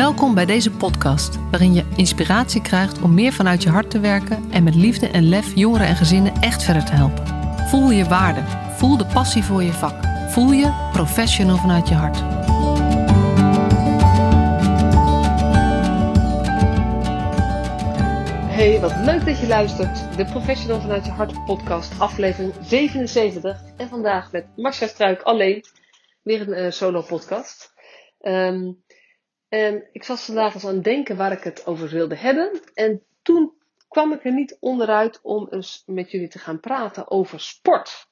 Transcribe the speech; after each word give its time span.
Welkom 0.00 0.34
bij 0.34 0.46
deze 0.46 0.70
podcast, 0.70 1.38
waarin 1.50 1.74
je 1.74 1.84
inspiratie 1.96 2.62
krijgt 2.62 3.02
om 3.02 3.14
meer 3.14 3.32
vanuit 3.32 3.62
je 3.62 3.68
hart 3.68 3.90
te 3.90 4.00
werken 4.00 4.50
en 4.50 4.62
met 4.62 4.74
liefde 4.74 5.08
en 5.08 5.28
lef 5.28 5.54
jongeren 5.54 5.86
en 5.86 5.96
gezinnen 5.96 6.32
echt 6.34 6.62
verder 6.62 6.84
te 6.84 6.92
helpen. 6.92 7.26
Voel 7.68 7.90
je 7.90 8.04
waarde, 8.04 8.40
voel 8.76 8.96
de 8.96 9.06
passie 9.06 9.44
voor 9.44 9.62
je 9.62 9.72
vak, 9.72 10.04
voel 10.30 10.52
je 10.52 10.88
professional 10.92 11.56
vanuit 11.56 11.88
je 11.88 11.94
hart. 11.94 12.18
Hey, 18.56 18.80
wat 18.80 18.96
leuk 18.96 19.24
dat 19.24 19.40
je 19.40 19.46
luistert. 19.46 20.16
De 20.16 20.24
Professional 20.24 20.80
vanuit 20.80 21.04
je 21.04 21.10
hart 21.10 21.44
podcast, 21.44 22.00
aflevering 22.00 22.54
77. 22.62 23.62
En 23.76 23.88
vandaag 23.88 24.32
met 24.32 24.46
Marcia 24.56 24.86
Struik 24.86 25.22
alleen, 25.22 25.64
weer 26.22 26.40
een 26.40 26.64
uh, 26.64 26.70
solo 26.70 27.02
podcast. 27.02 27.72
Um, 28.22 28.82
en 29.50 29.88
ik 29.92 30.04
was 30.04 30.24
vandaag 30.24 30.54
eens 30.54 30.66
aan 30.66 30.74
het 30.74 30.84
denken 30.84 31.16
waar 31.16 31.32
ik 31.32 31.42
het 31.42 31.66
over 31.66 31.88
wilde 31.88 32.16
hebben. 32.16 32.60
En 32.74 33.02
toen 33.22 33.52
kwam 33.88 34.12
ik 34.12 34.24
er 34.24 34.32
niet 34.32 34.56
onderuit 34.60 35.20
om 35.22 35.48
eens 35.50 35.82
met 35.86 36.10
jullie 36.10 36.28
te 36.28 36.38
gaan 36.38 36.60
praten 36.60 37.10
over 37.10 37.40
sport. 37.40 38.08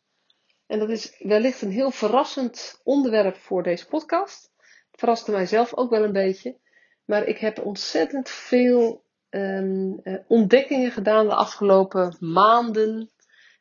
En 0.67 0.79
dat 0.79 0.91
is 0.91 1.17
wellicht 1.19 1.63
een 1.63 1.71
heel 1.71 1.91
verrassend 1.91 2.81
onderwerp 2.85 3.37
voor 3.37 3.63
deze 3.63 3.87
podcast. 3.87 4.51
Het 4.91 5.01
verraste 5.01 5.31
mijzelf 5.31 5.75
ook 5.75 5.91
wel 5.91 6.05
een 6.05 6.13
beetje. 6.13 6.57
Maar 7.05 7.27
ik 7.27 7.39
heb 7.39 7.65
ontzettend 7.65 8.29
veel 8.29 9.05
um, 9.31 10.01
uh, 10.05 10.19
ontdekkingen 10.27 10.91
gedaan 10.91 11.29
de 11.29 11.35
afgelopen 11.35 12.17
maanden 12.21 13.11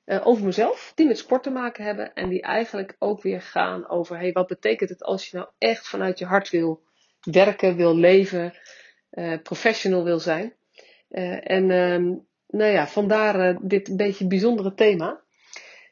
uh, 0.06 0.28
over 0.28 0.46
mezelf. 0.46 0.92
Die 0.96 1.08
met 1.08 1.18
sport 1.18 1.44
te 1.44 1.50
maken 1.50 1.84
hebben. 1.84 2.14
En 2.14 2.30
die 2.30 2.42
eigenlijk 2.42 2.96
ook 3.00 3.22
weer 3.22 3.42
gaan 3.42 3.90
over, 3.90 4.18
hey, 4.18 4.32
wat 4.32 4.48
betekent 4.48 4.90
het 4.90 5.04
als 5.04 5.30
je 5.30 5.38
nou 5.38 5.50
echt 5.58 5.88
vanuit 5.88 6.20
je 6.20 6.26
hart 6.26 6.50
wil 6.50 6.86
werken, 7.32 7.76
wil 7.76 7.96
leven, 7.96 8.54
uh, 9.12 9.42
professional 9.44 10.04
wil 10.04 10.20
zijn. 10.20 10.56
Uh, 11.10 11.52
en 11.52 11.70
uh, 11.70 12.18
nou 12.48 12.72
ja, 12.72 12.88
vandaar 12.88 13.50
uh, 13.50 13.58
dit 13.62 13.90
een 13.90 13.98
beetje 13.98 14.28
bijzondere 14.28 14.74
thema. 14.74 15.22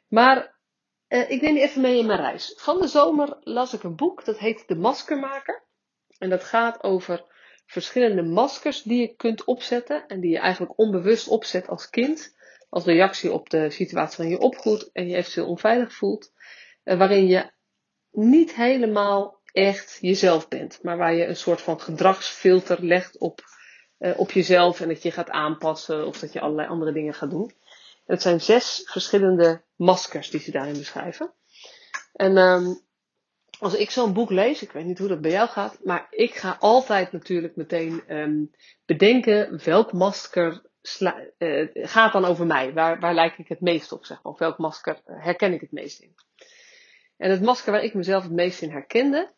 Maar 0.07 0.53
ik 1.07 1.41
neem 1.41 1.55
je 1.55 1.61
even 1.61 1.81
mee 1.81 1.97
in 1.97 2.05
mijn 2.05 2.19
reis. 2.19 2.53
Van 2.57 2.79
de 2.79 2.87
zomer 2.87 3.37
las 3.39 3.73
ik 3.73 3.83
een 3.83 3.95
boek, 3.95 4.25
dat 4.25 4.37
heet 4.37 4.67
De 4.67 4.75
Maskermaker. 4.75 5.63
En 6.17 6.29
dat 6.29 6.43
gaat 6.43 6.83
over 6.83 7.25
verschillende 7.65 8.23
maskers 8.23 8.81
die 8.81 8.99
je 8.99 9.15
kunt 9.15 9.43
opzetten. 9.43 10.07
En 10.07 10.19
die 10.19 10.31
je 10.31 10.39
eigenlijk 10.39 10.79
onbewust 10.79 11.27
opzet 11.27 11.67
als 11.67 11.89
kind. 11.89 12.35
Als 12.69 12.85
reactie 12.85 13.31
op 13.31 13.49
de 13.49 13.69
situatie 13.69 14.17
waarin 14.17 14.37
je 14.37 14.43
opgroeit 14.43 14.89
en 14.91 15.07
je 15.07 15.15
eventueel 15.15 15.47
onveilig 15.47 15.93
voelt. 15.93 16.33
waarin 16.83 17.27
je 17.27 17.51
niet 18.11 18.55
helemaal 18.55 19.34
echt 19.55 19.97
jezelf 20.01 20.47
bent. 20.47 20.79
Maar 20.83 20.97
waar 20.97 21.13
je 21.13 21.25
een 21.25 21.35
soort 21.35 21.61
van 21.61 21.81
gedragsfilter 21.81 22.85
legt 22.85 23.17
op, 23.17 23.41
uh, 23.99 24.19
op 24.19 24.31
jezelf 24.31 24.81
en 24.81 24.87
dat 24.87 25.03
je 25.03 25.11
gaat 25.11 25.29
aanpassen 25.29 26.07
of 26.07 26.19
dat 26.19 26.33
je 26.33 26.39
allerlei 26.39 26.67
andere 26.67 26.91
dingen 26.91 27.13
gaat 27.13 27.29
doen. 27.29 27.53
En 28.05 28.13
het 28.13 28.21
zijn 28.21 28.41
zes 28.41 28.81
verschillende 28.85 29.61
maskers 29.75 30.29
die 30.29 30.39
ze 30.39 30.51
daarin 30.51 30.77
beschrijven. 30.77 31.33
En 32.13 32.37
um, 32.37 32.81
als 33.59 33.75
ik 33.75 33.91
zo'n 33.91 34.13
boek 34.13 34.29
lees, 34.29 34.61
ik 34.61 34.71
weet 34.71 34.85
niet 34.85 34.99
hoe 34.99 35.07
dat 35.07 35.21
bij 35.21 35.31
jou 35.31 35.49
gaat, 35.49 35.77
maar 35.83 36.07
ik 36.09 36.35
ga 36.35 36.57
altijd 36.59 37.11
natuurlijk 37.11 37.55
meteen 37.55 38.03
um, 38.07 38.51
bedenken 38.85 39.61
welk 39.63 39.93
masker 39.93 40.63
uh, 41.37 41.67
gaat 41.73 42.13
dan 42.13 42.25
over 42.25 42.45
mij. 42.45 42.73
Waar, 42.73 42.99
waar 42.99 43.13
lijk 43.13 43.37
ik 43.37 43.47
het 43.47 43.61
meest 43.61 43.91
op, 43.91 44.05
zeg 44.05 44.23
maar. 44.23 44.33
Of 44.33 44.39
welk 44.39 44.57
masker 44.57 45.01
herken 45.05 45.53
ik 45.53 45.61
het 45.61 45.71
meest 45.71 45.99
in. 45.99 46.15
En 47.17 47.31
het 47.31 47.41
masker 47.41 47.71
waar 47.71 47.83
ik 47.83 47.93
mezelf 47.93 48.23
het 48.23 48.31
meest 48.31 48.61
in 48.61 48.71
herkende, 48.71 49.33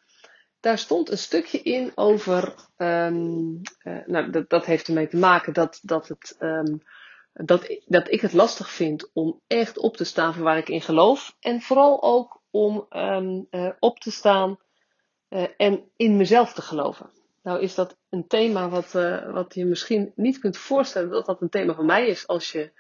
daar 0.68 0.78
stond 0.78 1.12
een 1.12 1.18
stukje 1.18 1.62
in 1.62 1.92
over, 1.96 2.56
um, 2.78 3.62
uh, 3.84 3.98
nou, 4.06 4.30
dat, 4.30 4.50
dat 4.50 4.66
heeft 4.66 4.88
ermee 4.88 5.08
te 5.08 5.18
maken 5.18 5.54
dat, 5.54 5.80
dat, 5.82 6.08
het, 6.08 6.36
um, 6.40 6.82
dat, 7.34 7.78
dat 7.86 8.12
ik 8.12 8.22
het 8.22 8.34
lastig 8.34 8.70
vind 8.70 9.10
om 9.14 9.42
echt 9.48 9.78
op 9.78 9.98
te 9.98 10.04
staan 10.04 10.34
voor 10.34 10.44
waar 10.44 10.58
ik 10.58 10.70
in 10.70 10.82
geloof. 10.82 11.36
En 11.40 11.62
vooral 11.62 12.04
ook 12.04 12.42
om 12.52 12.86
um, 12.90 13.48
uh, 13.52 13.70
op 13.80 14.00
te 14.00 14.12
staan 14.12 14.60
uh, 15.30 15.48
en 15.58 15.92
in 15.96 16.18
mezelf 16.18 16.54
te 16.54 16.62
geloven. 16.62 17.10
Nou 17.44 17.62
is 17.62 17.76
dat 17.76 17.98
een 18.10 18.28
thema 18.28 18.70
wat, 18.70 18.92
wat 19.32 19.54
je 19.54 19.66
misschien 19.66 20.12
niet 20.16 20.40
kunt 20.40 20.58
voorstellen 20.58 21.10
dat 21.10 21.26
dat 21.26 21.42
een 21.42 21.50
thema 21.50 21.74
van 21.74 21.86
mij 21.86 22.08
is 22.08 22.28
als 22.28 22.52
je 22.52 22.72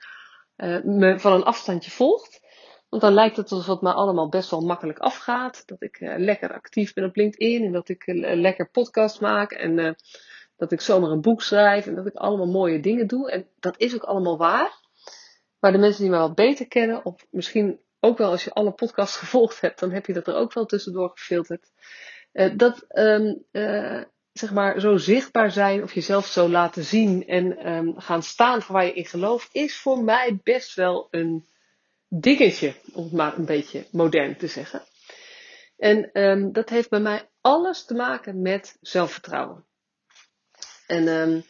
me 0.83 1.19
van 1.19 1.33
een 1.33 1.43
afstandje 1.43 1.91
volgt. 1.91 2.41
Want 2.89 3.01
dan 3.01 3.13
lijkt 3.13 3.37
het 3.37 3.51
alsof 3.51 3.67
het 3.67 3.81
me 3.81 3.93
allemaal 3.93 4.29
best 4.29 4.49
wel 4.49 4.61
makkelijk 4.61 4.99
afgaat. 4.99 5.63
Dat 5.65 5.81
ik 5.81 5.99
uh, 5.99 6.13
lekker 6.17 6.53
actief 6.53 6.93
ben 6.93 7.05
op 7.05 7.15
LinkedIn 7.15 7.63
en 7.63 7.71
dat 7.71 7.89
ik 7.89 8.07
uh, 8.07 8.35
lekker 8.35 8.69
podcast 8.69 9.21
maak 9.21 9.51
en 9.51 9.77
uh, 9.77 9.91
dat 10.55 10.71
ik 10.71 10.81
zomaar 10.81 11.09
een 11.09 11.21
boek 11.21 11.41
schrijf 11.41 11.87
en 11.87 11.95
dat 11.95 12.07
ik 12.07 12.15
allemaal 12.15 12.47
mooie 12.47 12.79
dingen 12.79 13.07
doe. 13.07 13.31
En 13.31 13.47
dat 13.59 13.79
is 13.79 13.95
ook 13.95 14.03
allemaal 14.03 14.37
waar. 14.37 14.85
Maar 15.59 15.71
de 15.71 15.77
mensen 15.77 16.01
die 16.01 16.09
mij 16.09 16.19
wat 16.19 16.35
beter 16.35 16.67
kennen, 16.67 17.05
of 17.05 17.25
misschien 17.29 17.79
ook 17.99 18.17
wel 18.17 18.31
als 18.31 18.43
je 18.43 18.53
alle 18.53 18.71
podcasts 18.71 19.17
gevolgd 19.23 19.61
hebt, 19.61 19.79
dan 19.79 19.91
heb 19.91 20.05
je 20.05 20.13
dat 20.13 20.27
er 20.27 20.35
ook 20.35 20.53
wel 20.53 20.65
tussendoor 20.65 21.09
gefilterd. 21.09 21.71
dat 22.55 22.85
um, 22.87 23.45
zeg 24.33 24.53
maar 24.53 24.79
zo 24.79 24.97
zichtbaar 24.97 25.51
zijn 25.51 25.83
of 25.83 25.93
jezelf 25.93 26.25
zo 26.25 26.49
laten 26.49 26.83
zien 26.83 27.27
en 27.27 27.71
um, 27.71 27.99
gaan 27.99 28.23
staan 28.23 28.61
voor 28.61 28.75
waar 28.75 28.85
je 28.85 28.93
in 28.93 29.05
gelooft, 29.05 29.49
is 29.51 29.77
voor 29.77 30.03
mij 30.03 30.39
best 30.43 30.73
wel 30.73 31.07
een 31.11 31.45
dingetje, 32.07 32.73
om 32.93 33.03
het 33.03 33.13
maar 33.13 33.37
een 33.37 33.45
beetje 33.45 33.85
modern 33.91 34.37
te 34.37 34.47
zeggen. 34.47 34.81
En 35.77 36.21
um, 36.21 36.51
dat 36.51 36.69
heeft 36.69 36.89
bij 36.89 36.99
mij 36.99 37.29
alles 37.41 37.85
te 37.85 37.93
maken 37.93 38.41
met 38.41 38.77
zelfvertrouwen. 38.81 39.65
En 40.87 41.07
um, 41.07 41.43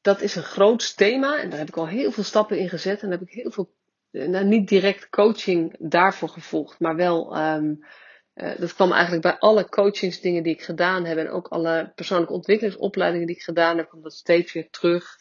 dat 0.00 0.20
is 0.20 0.34
een 0.34 0.42
groot 0.42 0.96
thema 0.96 1.40
en 1.40 1.50
daar 1.50 1.58
heb 1.58 1.68
ik 1.68 1.76
al 1.76 1.88
heel 1.88 2.12
veel 2.12 2.24
stappen 2.24 2.58
in 2.58 2.68
gezet 2.68 3.02
en 3.02 3.10
heb 3.10 3.20
ik 3.20 3.30
heel 3.30 3.50
veel, 3.50 3.74
nou 4.10 4.44
niet 4.44 4.68
direct 4.68 5.08
coaching 5.08 5.76
daarvoor 5.78 6.28
gevolgd, 6.28 6.80
maar 6.80 6.96
wel, 6.96 7.38
um, 7.38 7.86
dat 8.34 8.74
kwam 8.74 8.92
eigenlijk 8.92 9.22
bij 9.22 9.38
alle 9.38 9.68
coachingsdingen 9.68 10.42
die 10.42 10.54
ik 10.54 10.62
gedaan 10.62 11.04
heb 11.04 11.18
en 11.18 11.30
ook 11.30 11.48
alle 11.48 11.92
persoonlijke 11.94 12.32
ontwikkelingsopleidingen 12.32 13.26
die 13.26 13.36
ik 13.36 13.42
gedaan 13.42 13.76
heb, 13.76 13.88
kwam 13.88 14.02
dat 14.02 14.12
steeds 14.12 14.52
weer 14.52 14.70
terug. 14.70 15.16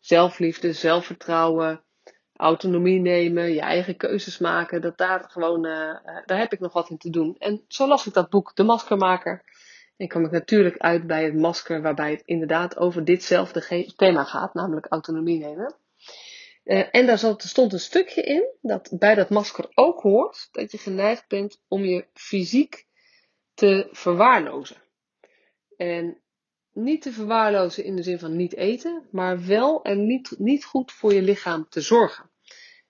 Zelfliefde, 0.00 0.72
zelfvertrouwen, 0.72 1.84
autonomie 2.36 3.00
nemen, 3.00 3.52
je 3.52 3.60
eigen 3.60 3.96
keuzes 3.96 4.38
maken, 4.38 4.80
dat 4.80 4.98
daar 4.98 5.24
gewoon, 5.28 5.66
uh, 5.66 5.96
daar 6.24 6.38
heb 6.38 6.52
ik 6.52 6.60
nog 6.60 6.72
wat 6.72 6.90
in 6.90 6.98
te 6.98 7.10
doen. 7.10 7.36
En 7.38 7.64
zo 7.68 7.88
las 7.88 8.06
ik 8.06 8.12
dat 8.12 8.30
boek, 8.30 8.54
De 8.54 8.62
Maskermaker. 8.62 9.44
En 9.96 10.08
kwam 10.08 10.24
ik 10.24 10.30
natuurlijk 10.30 10.78
uit 10.78 11.06
bij 11.06 11.24
het 11.24 11.34
masker, 11.34 11.82
waarbij 11.82 12.10
het 12.10 12.22
inderdaad 12.24 12.76
over 12.76 13.04
ditzelfde 13.04 13.92
thema 13.96 14.24
gaat, 14.24 14.54
namelijk 14.54 14.86
autonomie 14.86 15.38
nemen. 15.38 15.74
Uh, 16.64 16.84
en 16.90 17.06
daar 17.06 17.18
stond 17.36 17.72
een 17.72 17.80
stukje 17.80 18.22
in 18.22 18.46
dat 18.60 18.88
bij 18.98 19.14
dat 19.14 19.30
masker 19.30 19.70
ook 19.74 20.00
hoort 20.00 20.48
dat 20.52 20.72
je 20.72 20.78
geneigd 20.78 21.28
bent 21.28 21.62
om 21.68 21.84
je 21.84 22.06
fysiek 22.12 22.86
te 23.54 23.88
verwaarlozen. 23.90 24.76
En 25.76 26.20
niet 26.76 27.02
te 27.02 27.12
verwaarlozen 27.12 27.84
in 27.84 27.96
de 27.96 28.02
zin 28.02 28.18
van 28.18 28.36
niet 28.36 28.54
eten, 28.54 29.02
maar 29.10 29.46
wel 29.46 29.82
en 29.82 30.06
niet, 30.06 30.34
niet 30.38 30.64
goed 30.64 30.92
voor 30.92 31.12
je 31.12 31.22
lichaam 31.22 31.68
te 31.68 31.80
zorgen. 31.80 32.30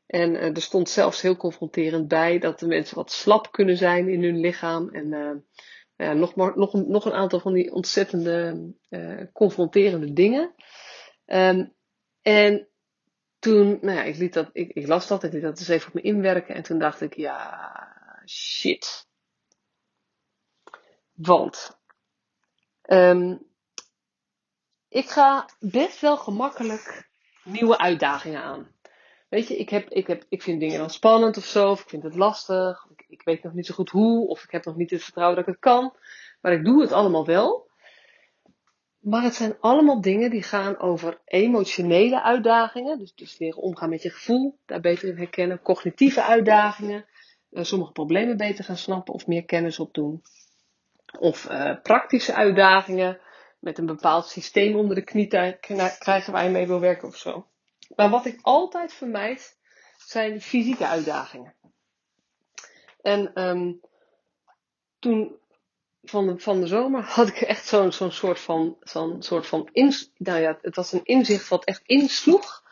En 0.06 0.34
uh, 0.34 0.42
er 0.42 0.62
stond 0.62 0.88
zelfs 0.88 1.20
heel 1.20 1.36
confronterend 1.36 2.08
bij 2.08 2.38
dat 2.38 2.58
de 2.58 2.66
mensen 2.66 2.96
wat 2.96 3.12
slap 3.12 3.52
kunnen 3.52 3.76
zijn 3.76 4.08
in 4.08 4.22
hun 4.22 4.40
lichaam. 4.40 4.88
En 4.88 5.12
uh, 5.12 5.30
ja, 5.96 6.12
nog, 6.12 6.34
maar, 6.34 6.58
nog, 6.58 6.72
nog 6.72 7.04
een 7.04 7.12
aantal 7.12 7.40
van 7.40 7.52
die 7.52 7.72
ontzettende 7.72 8.66
uh, 8.90 9.22
confronterende 9.32 10.12
dingen. 10.12 10.54
Um, 11.26 11.74
en 12.22 12.68
toen, 13.38 13.78
nou 13.80 13.96
ja, 13.96 14.02
ik, 14.02 14.16
liet 14.16 14.32
dat, 14.32 14.50
ik, 14.52 14.72
ik 14.72 14.86
las 14.86 15.06
dat, 15.06 15.22
ik 15.22 15.32
liet 15.32 15.42
dat 15.42 15.58
eens 15.58 15.68
even 15.68 15.88
op 15.88 15.94
me 15.94 16.00
inwerken. 16.00 16.54
En 16.54 16.62
toen 16.62 16.78
dacht 16.78 17.00
ik, 17.00 17.14
ja, 17.14 18.22
shit. 18.26 19.06
Want 21.12 21.78
um, 22.88 23.46
ik 24.96 25.08
ga 25.08 25.48
best 25.60 26.00
wel 26.00 26.16
gemakkelijk 26.16 27.08
nieuwe 27.44 27.78
uitdagingen 27.78 28.42
aan. 28.42 28.74
Weet 29.28 29.48
je, 29.48 29.56
ik, 29.56 29.68
heb, 29.68 29.88
ik, 29.88 30.06
heb, 30.06 30.24
ik 30.28 30.42
vind 30.42 30.60
dingen 30.60 30.78
dan 30.78 30.90
spannend 30.90 31.36
of 31.36 31.44
zo, 31.44 31.70
of 31.70 31.80
ik 31.80 31.88
vind 31.88 32.02
het 32.02 32.14
lastig, 32.14 32.86
ik, 32.96 33.04
ik 33.08 33.22
weet 33.24 33.42
nog 33.42 33.52
niet 33.52 33.66
zo 33.66 33.74
goed 33.74 33.90
hoe, 33.90 34.28
of 34.28 34.42
ik 34.42 34.50
heb 34.50 34.64
nog 34.64 34.76
niet 34.76 34.90
het 34.90 35.02
vertrouwen 35.02 35.36
dat 35.36 35.46
ik 35.46 35.52
het 35.52 35.62
kan. 35.62 35.94
Maar 36.40 36.52
ik 36.52 36.64
doe 36.64 36.80
het 36.80 36.92
allemaal 36.92 37.26
wel. 37.26 37.70
Maar 38.98 39.22
het 39.22 39.34
zijn 39.34 39.56
allemaal 39.60 40.00
dingen 40.00 40.30
die 40.30 40.42
gaan 40.42 40.78
over 40.78 41.20
emotionele 41.24 42.22
uitdagingen. 42.22 42.98
Dus, 42.98 43.14
dus 43.14 43.38
leren 43.38 43.62
omgaan 43.62 43.88
met 43.88 44.02
je 44.02 44.10
gevoel, 44.10 44.58
daar 44.66 44.80
beter 44.80 45.08
in 45.08 45.16
herkennen. 45.16 45.62
Cognitieve 45.62 46.22
uitdagingen, 46.22 47.04
uh, 47.50 47.62
sommige 47.64 47.92
problemen 47.92 48.36
beter 48.36 48.64
gaan 48.64 48.76
snappen 48.76 49.14
of 49.14 49.26
meer 49.26 49.44
kennis 49.44 49.78
opdoen. 49.78 50.22
Of 51.18 51.50
uh, 51.50 51.74
praktische 51.82 52.34
uitdagingen, 52.34 53.20
met 53.66 53.78
een 53.78 53.86
bepaald 53.86 54.26
systeem 54.26 54.76
onder 54.76 54.94
de 54.94 55.04
knie 55.04 55.26
krijgen 55.98 56.32
waar 56.32 56.44
je 56.44 56.50
mee 56.50 56.66
wil 56.66 56.80
werken 56.80 57.08
of 57.08 57.16
zo. 57.16 57.46
Maar 57.96 58.10
wat 58.10 58.26
ik 58.26 58.38
altijd 58.42 58.92
vermijd, 58.92 59.56
zijn 59.96 60.40
fysieke 60.40 60.86
uitdagingen. 60.86 61.54
En 63.02 63.42
um, 63.48 63.80
toen 64.98 65.38
van 66.02 66.26
de, 66.26 66.38
van 66.38 66.60
de 66.60 66.66
zomer 66.66 67.02
had 67.02 67.28
ik 67.28 67.40
echt 67.40 67.66
zo'n 67.66 67.92
zo'n 67.92 68.12
soort 68.12 68.40
van, 68.40 68.76
zo'n 68.80 69.22
soort 69.22 69.46
van 69.46 69.68
ins, 69.72 70.10
nou 70.16 70.40
ja, 70.40 70.58
het 70.62 70.76
was 70.76 70.92
een 70.92 71.04
inzicht 71.04 71.48
wat 71.48 71.64
echt 71.64 71.82
insloeg. 71.84 72.64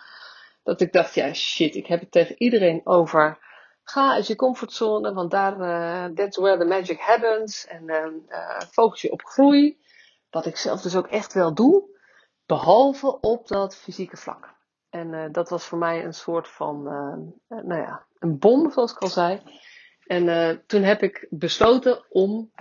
Dat 0.63 0.81
ik 0.81 0.93
dacht, 0.93 1.15
ja 1.15 1.33
shit, 1.33 1.75
ik 1.75 1.87
heb 1.87 2.01
het 2.01 2.11
tegen 2.11 2.35
iedereen 2.39 2.81
over. 2.85 3.39
Ga 3.83 4.13
uit 4.13 4.27
je 4.27 4.37
comfortzone, 4.37 5.13
want 5.13 5.31
daar, 5.31 5.61
uh, 5.61 6.17
that's 6.17 6.37
where 6.37 6.59
the 6.59 6.65
magic 6.65 7.01
happens. 7.01 7.67
En 7.67 7.85
uh, 8.29 8.61
focus 8.71 9.01
je 9.01 9.13
op 9.13 9.25
groei. 9.25 9.83
Wat 10.35 10.47
ik 10.47 10.57
zelf 10.57 10.81
dus 10.81 10.97
ook 10.97 11.07
echt 11.07 11.33
wel 11.33 11.55
doe. 11.55 11.99
Behalve 12.47 13.21
op 13.21 13.49
dat 13.49 13.77
fysieke 13.77 14.17
vlak. 14.17 14.55
En 14.91 15.13
uh, 15.13 15.25
dat 15.33 15.49
was 15.49 15.65
voor 15.65 15.79
mij 15.79 16.05
een 16.05 16.15
soort 16.15 16.49
van, 16.49 16.83
nou 17.49 17.81
ja, 17.81 18.07
een 18.19 18.39
bom, 18.39 18.71
zoals 18.71 18.93
ik 18.93 18.99
al 18.99 19.09
zei. 19.09 19.43
En 20.07 20.63
toen 20.67 20.83
heb 20.83 21.03
ik 21.03 21.27
besloten 21.31 22.05
om 22.09 22.53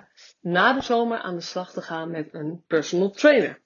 na 0.42 0.74
de 0.74 0.82
zomer 0.82 1.18
aan 1.18 1.36
de 1.36 1.42
slag 1.42 1.72
te 1.72 1.82
gaan 1.82 2.12
met 2.12 2.34
een 2.34 2.64
personal 2.68 3.10
trainer. 3.10 3.62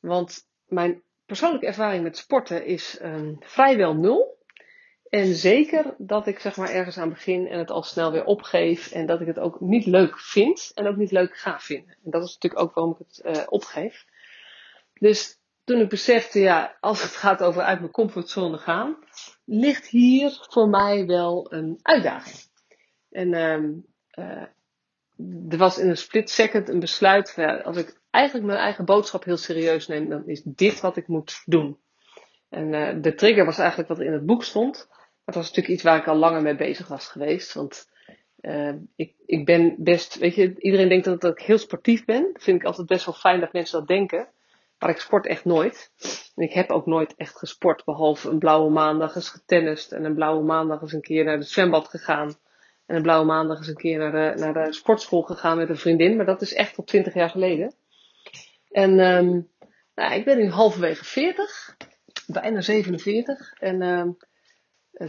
Want 0.00 0.48
mijn 0.66 1.02
persoonlijke 1.26 1.66
ervaring 1.66 2.02
met 2.02 2.16
sporten 2.16 2.64
is 2.64 2.98
um, 3.02 3.36
vrijwel 3.40 3.94
nul. 3.94 4.41
En 5.12 5.34
zeker 5.34 5.94
dat 5.98 6.26
ik 6.26 6.38
zeg 6.38 6.56
maar 6.56 6.70
ergens 6.70 6.98
aan 6.98 7.08
begin 7.08 7.48
en 7.48 7.58
het 7.58 7.70
al 7.70 7.82
snel 7.82 8.12
weer 8.12 8.24
opgeef. 8.24 8.92
En 8.92 9.06
dat 9.06 9.20
ik 9.20 9.26
het 9.26 9.38
ook 9.38 9.60
niet 9.60 9.86
leuk 9.86 10.18
vind 10.18 10.70
en 10.74 10.86
ook 10.86 10.96
niet 10.96 11.10
leuk 11.10 11.36
ga 11.36 11.60
vinden. 11.60 11.96
En 12.04 12.10
dat 12.10 12.24
is 12.24 12.34
natuurlijk 12.34 12.62
ook 12.62 12.74
waarom 12.74 12.96
ik 12.98 13.06
het 13.06 13.36
uh, 13.36 13.42
opgeef. 13.48 14.04
Dus 14.94 15.38
toen 15.64 15.80
ik 15.80 15.88
besefte, 15.88 16.40
ja, 16.40 16.76
als 16.80 17.02
het 17.02 17.10
gaat 17.10 17.42
over 17.42 17.62
uit 17.62 17.80
mijn 17.80 17.92
comfortzone 17.92 18.58
gaan, 18.58 18.96
ligt 19.44 19.86
hier 19.86 20.46
voor 20.50 20.68
mij 20.68 21.06
wel 21.06 21.52
een 21.52 21.78
uitdaging. 21.82 22.38
En 23.10 23.34
um, 23.34 23.86
uh, 24.18 24.42
er 25.48 25.58
was 25.58 25.78
in 25.78 25.88
een 25.88 25.96
split 25.96 26.30
second 26.30 26.68
een 26.68 26.80
besluit. 26.80 27.34
als 27.64 27.76
ik 27.76 28.00
eigenlijk 28.10 28.46
mijn 28.46 28.58
eigen 28.58 28.84
boodschap 28.84 29.24
heel 29.24 29.36
serieus 29.36 29.86
neem, 29.86 30.08
dan 30.08 30.26
is 30.26 30.42
dit 30.44 30.80
wat 30.80 30.96
ik 30.96 31.08
moet 31.08 31.42
doen. 31.44 31.80
En 32.48 32.72
uh, 32.72 33.02
de 33.02 33.14
trigger 33.14 33.44
was 33.44 33.58
eigenlijk 33.58 33.88
wat 33.88 33.98
er 33.98 34.06
in 34.06 34.12
het 34.12 34.26
boek 34.26 34.44
stond. 34.44 34.88
Het 35.24 35.34
was 35.34 35.44
natuurlijk 35.46 35.74
iets 35.74 35.82
waar 35.82 35.98
ik 35.98 36.06
al 36.06 36.16
langer 36.16 36.42
mee 36.42 36.56
bezig 36.56 36.88
was 36.88 37.08
geweest. 37.08 37.54
Want 37.54 37.90
uh, 38.40 38.72
ik, 38.96 39.14
ik 39.26 39.44
ben 39.44 39.74
best, 39.78 40.18
weet 40.18 40.34
je, 40.34 40.54
iedereen 40.58 40.88
denkt 40.88 41.04
dat, 41.04 41.20
dat 41.20 41.38
ik 41.38 41.46
heel 41.46 41.58
sportief 41.58 42.04
ben. 42.04 42.30
Dat 42.32 42.42
vind 42.42 42.60
ik 42.60 42.66
altijd 42.66 42.86
best 42.86 43.04
wel 43.04 43.14
fijn 43.14 43.40
dat 43.40 43.52
mensen 43.52 43.78
dat 43.78 43.88
denken. 43.88 44.28
Maar 44.78 44.90
ik 44.90 44.98
sport 44.98 45.26
echt 45.26 45.44
nooit. 45.44 45.90
En 46.34 46.42
ik 46.42 46.52
heb 46.52 46.70
ook 46.70 46.86
nooit 46.86 47.14
echt 47.16 47.38
gesport. 47.38 47.84
Behalve 47.84 48.28
een 48.28 48.38
blauwe 48.38 48.70
maandag 48.70 49.14
eens 49.14 49.28
getennist. 49.28 49.92
En 49.92 50.04
een 50.04 50.14
blauwe 50.14 50.44
maandag 50.44 50.82
eens 50.82 50.92
een 50.92 51.00
keer 51.00 51.24
naar 51.24 51.38
het 51.38 51.48
zwembad 51.48 51.88
gegaan. 51.88 52.34
En 52.86 52.96
een 52.96 53.02
blauwe 53.02 53.26
maandag 53.26 53.58
eens 53.58 53.68
een 53.68 53.74
keer 53.74 53.98
naar 53.98 54.12
de, 54.12 54.40
naar 54.40 54.52
de 54.52 54.72
sportschool 54.72 55.22
gegaan 55.22 55.56
met 55.56 55.68
een 55.68 55.76
vriendin. 55.76 56.16
Maar 56.16 56.26
dat 56.26 56.42
is 56.42 56.54
echt 56.54 56.76
al 56.76 56.84
twintig 56.84 57.14
jaar 57.14 57.30
geleden. 57.30 57.74
En 58.70 58.98
um, 58.98 59.48
nou, 59.94 60.14
ik 60.14 60.24
ben 60.24 60.38
nu 60.38 60.50
halverwege 60.50 61.04
40. 61.04 61.76
Bijna 62.26 62.60
47. 62.60 63.52
En 63.58 63.82
um, 63.82 64.16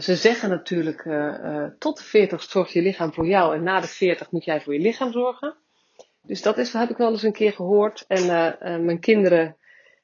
ze 0.00 0.16
zeggen 0.16 0.48
natuurlijk, 0.48 1.04
uh, 1.04 1.14
uh, 1.14 1.66
tot 1.78 1.96
de 1.96 2.04
40 2.04 2.42
zorgt 2.42 2.72
je 2.72 2.82
lichaam 2.82 3.12
voor 3.12 3.26
jou. 3.26 3.54
En 3.54 3.62
na 3.62 3.80
de 3.80 3.86
40 3.86 4.30
moet 4.30 4.44
jij 4.44 4.60
voor 4.60 4.74
je 4.74 4.80
lichaam 4.80 5.12
zorgen. 5.12 5.56
Dus 6.22 6.42
dat 6.42 6.58
is, 6.58 6.72
heb 6.72 6.90
ik 6.90 6.96
wel 6.96 7.10
eens 7.10 7.22
een 7.22 7.32
keer 7.32 7.52
gehoord. 7.52 8.04
En 8.08 8.24
uh, 8.24 8.78
mijn 8.84 9.00
kinderen, 9.00 9.56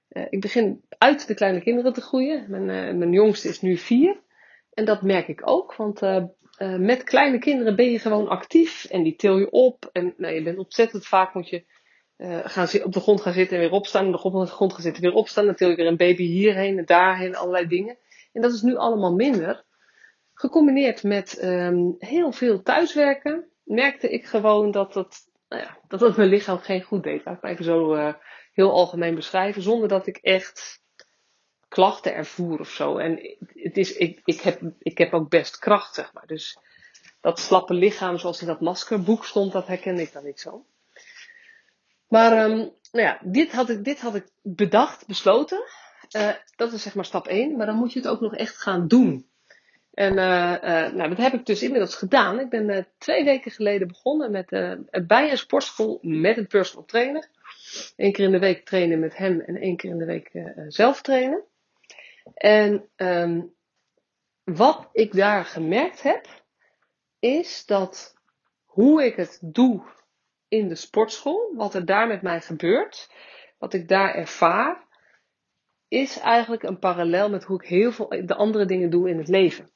ik 0.08 0.40
begin 0.40 0.84
uit 0.98 1.26
de 1.26 1.34
kleine 1.34 1.60
kinderen 1.60 1.92
te 1.92 2.00
groeien. 2.00 2.44
Mijn, 2.48 2.98
mijn 2.98 3.12
jongste 3.12 3.48
is 3.48 3.60
nu 3.60 3.76
vier. 3.76 4.20
En 4.72 4.84
dat 4.84 5.02
merk 5.02 5.28
ik 5.28 5.40
ook, 5.44 5.74
want 5.74 6.00
met 6.78 7.04
kleine 7.04 7.38
kinderen 7.38 7.76
ben 7.76 7.90
je 7.90 7.98
gewoon 7.98 8.28
actief 8.28 8.84
en 8.84 9.02
die 9.02 9.16
til 9.16 9.38
je 9.38 9.50
op. 9.50 9.88
En 9.92 10.14
nou, 10.16 10.34
je 10.34 10.42
bent 10.42 10.58
ontzettend 10.58 11.06
vaak 11.06 11.34
moet 11.34 11.48
je 11.48 11.64
gaan 12.44 12.68
op 12.84 12.92
de 12.92 13.00
grond 13.00 13.20
gaan 13.20 13.32
zitten 13.32 13.56
en 13.56 13.62
weer 13.62 13.72
opstaan. 13.72 14.06
Op 14.06 14.32
de 14.32 14.46
grond 14.46 14.72
gaan 14.72 14.82
zitten 14.82 15.02
en 15.02 15.08
weer 15.08 15.18
opstaan. 15.18 15.46
Dan 15.46 15.54
til 15.54 15.68
je 15.68 15.76
weer 15.76 15.86
een 15.86 15.96
baby 15.96 16.24
hierheen 16.24 16.78
en 16.78 16.84
daarheen, 16.84 17.36
allerlei 17.36 17.66
dingen. 17.66 17.98
En 18.32 18.42
dat 18.42 18.52
is 18.52 18.62
nu 18.62 18.76
allemaal 18.76 19.14
minder. 19.14 19.64
Gecombineerd 20.40 21.02
met 21.02 21.42
um, 21.42 21.94
heel 21.98 22.32
veel 22.32 22.62
thuiswerken, 22.62 23.48
merkte 23.62 24.08
ik 24.08 24.26
gewoon 24.26 24.70
dat 24.70 24.92
dat, 24.92 25.30
nou 25.48 25.62
ja, 25.62 25.78
dat 25.88 26.16
mijn 26.16 26.28
lichaam 26.28 26.58
geen 26.58 26.82
goed 26.82 27.02
deed. 27.02 27.24
Laat 27.24 27.36
ik 27.36 27.42
maar 27.42 27.50
even 27.50 27.64
zo 27.64 27.94
uh, 27.94 28.14
heel 28.52 28.70
algemeen 28.70 29.14
beschrijven. 29.14 29.62
Zonder 29.62 29.88
dat 29.88 30.06
ik 30.06 30.16
echt 30.16 30.82
klachten 31.68 32.14
ervoer 32.14 32.60
of 32.60 32.70
zo. 32.70 32.96
En 32.96 33.36
het 33.54 33.76
is, 33.76 33.96
ik, 33.96 34.20
ik, 34.24 34.40
heb, 34.40 34.60
ik 34.78 34.98
heb 34.98 35.12
ook 35.12 35.28
best 35.28 35.58
kracht, 35.58 35.94
zeg 35.94 36.12
maar. 36.12 36.26
Dus 36.26 36.58
dat 37.20 37.38
slappe 37.38 37.74
lichaam, 37.74 38.18
zoals 38.18 38.40
in 38.40 38.46
dat 38.46 38.60
maskerboek 38.60 39.24
stond, 39.24 39.52
dat 39.52 39.66
herkende 39.66 40.02
ik 40.02 40.12
dan 40.12 40.24
niet 40.24 40.40
zo. 40.40 40.66
Maar 42.08 42.44
um, 42.44 42.56
nou 42.92 43.06
ja, 43.06 43.20
dit 43.22 43.52
had, 43.52 43.68
ik, 43.68 43.84
dit 43.84 44.00
had 44.00 44.14
ik 44.14 44.30
bedacht, 44.42 45.06
besloten. 45.06 45.62
Uh, 46.16 46.30
dat 46.56 46.72
is 46.72 46.82
zeg 46.82 46.94
maar 46.94 47.04
stap 47.04 47.26
1. 47.26 47.56
Maar 47.56 47.66
dan 47.66 47.76
moet 47.76 47.92
je 47.92 47.98
het 47.98 48.08
ook 48.08 48.20
nog 48.20 48.34
echt 48.34 48.56
gaan 48.56 48.88
doen. 48.88 49.29
En 50.00 50.16
uh, 50.16 50.54
uh, 50.62 50.92
nou, 50.92 51.08
dat 51.08 51.18
heb 51.18 51.32
ik 51.32 51.46
dus 51.46 51.62
inmiddels 51.62 51.94
gedaan. 51.94 52.40
Ik 52.40 52.48
ben 52.48 52.86
twee 52.98 53.24
weken 53.24 53.50
geleden 53.50 53.88
begonnen 53.88 54.30
met, 54.30 54.48
bij 55.06 55.30
een 55.30 55.38
sportschool 55.38 55.98
met 56.02 56.36
een 56.36 56.46
personal 56.46 56.84
trainer. 56.84 57.28
Eén 57.96 58.12
keer 58.12 58.24
in 58.24 58.30
de 58.30 58.38
week 58.38 58.64
trainen 58.64 59.00
met 59.00 59.16
hem 59.16 59.40
en 59.40 59.56
één 59.56 59.76
keer 59.76 59.90
in 59.90 59.98
de 59.98 60.04
week 60.04 60.30
zelf 60.68 61.02
trainen. 61.02 61.42
En 62.34 62.88
um, 62.96 63.54
wat 64.44 64.88
ik 64.92 65.12
daar 65.12 65.44
gemerkt 65.44 66.02
heb, 66.02 66.26
is 67.18 67.66
dat 67.66 68.14
hoe 68.64 69.04
ik 69.04 69.16
het 69.16 69.38
doe 69.42 69.82
in 70.48 70.68
de 70.68 70.74
sportschool, 70.74 71.52
wat 71.56 71.74
er 71.74 71.84
daar 71.84 72.06
met 72.06 72.22
mij 72.22 72.40
gebeurt, 72.40 73.12
wat 73.58 73.74
ik 73.74 73.88
daar 73.88 74.14
ervaar, 74.14 74.86
is 75.88 76.18
eigenlijk 76.18 76.62
een 76.62 76.78
parallel 76.78 77.30
met 77.30 77.44
hoe 77.44 77.62
ik 77.62 77.68
heel 77.68 77.92
veel 77.92 78.08
de 78.26 78.34
andere 78.34 78.64
dingen 78.64 78.90
doe 78.90 79.08
in 79.08 79.18
het 79.18 79.28
leven. 79.28 79.70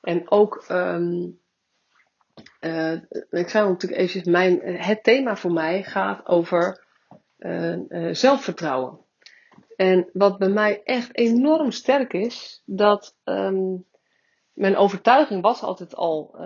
En 0.00 0.30
ook, 0.30 0.64
um, 0.70 1.40
uh, 2.60 2.92
ik 3.30 3.48
zei 3.48 3.68
natuurlijk 3.68 4.00
eventjes, 4.00 4.24
mijn, 4.24 4.60
het 4.62 5.02
thema 5.02 5.36
voor 5.36 5.52
mij 5.52 5.82
gaat 5.82 6.26
over 6.26 6.84
uh, 7.38 7.76
uh, 7.76 8.14
zelfvertrouwen. 8.14 8.98
En 9.76 10.10
wat 10.12 10.38
bij 10.38 10.48
mij 10.48 10.82
echt 10.84 11.16
enorm 11.16 11.70
sterk 11.70 12.12
is, 12.12 12.62
dat 12.64 13.16
um, 13.24 13.84
mijn 14.52 14.76
overtuiging 14.76 15.42
was 15.42 15.62
altijd 15.62 15.94
al, 15.94 16.36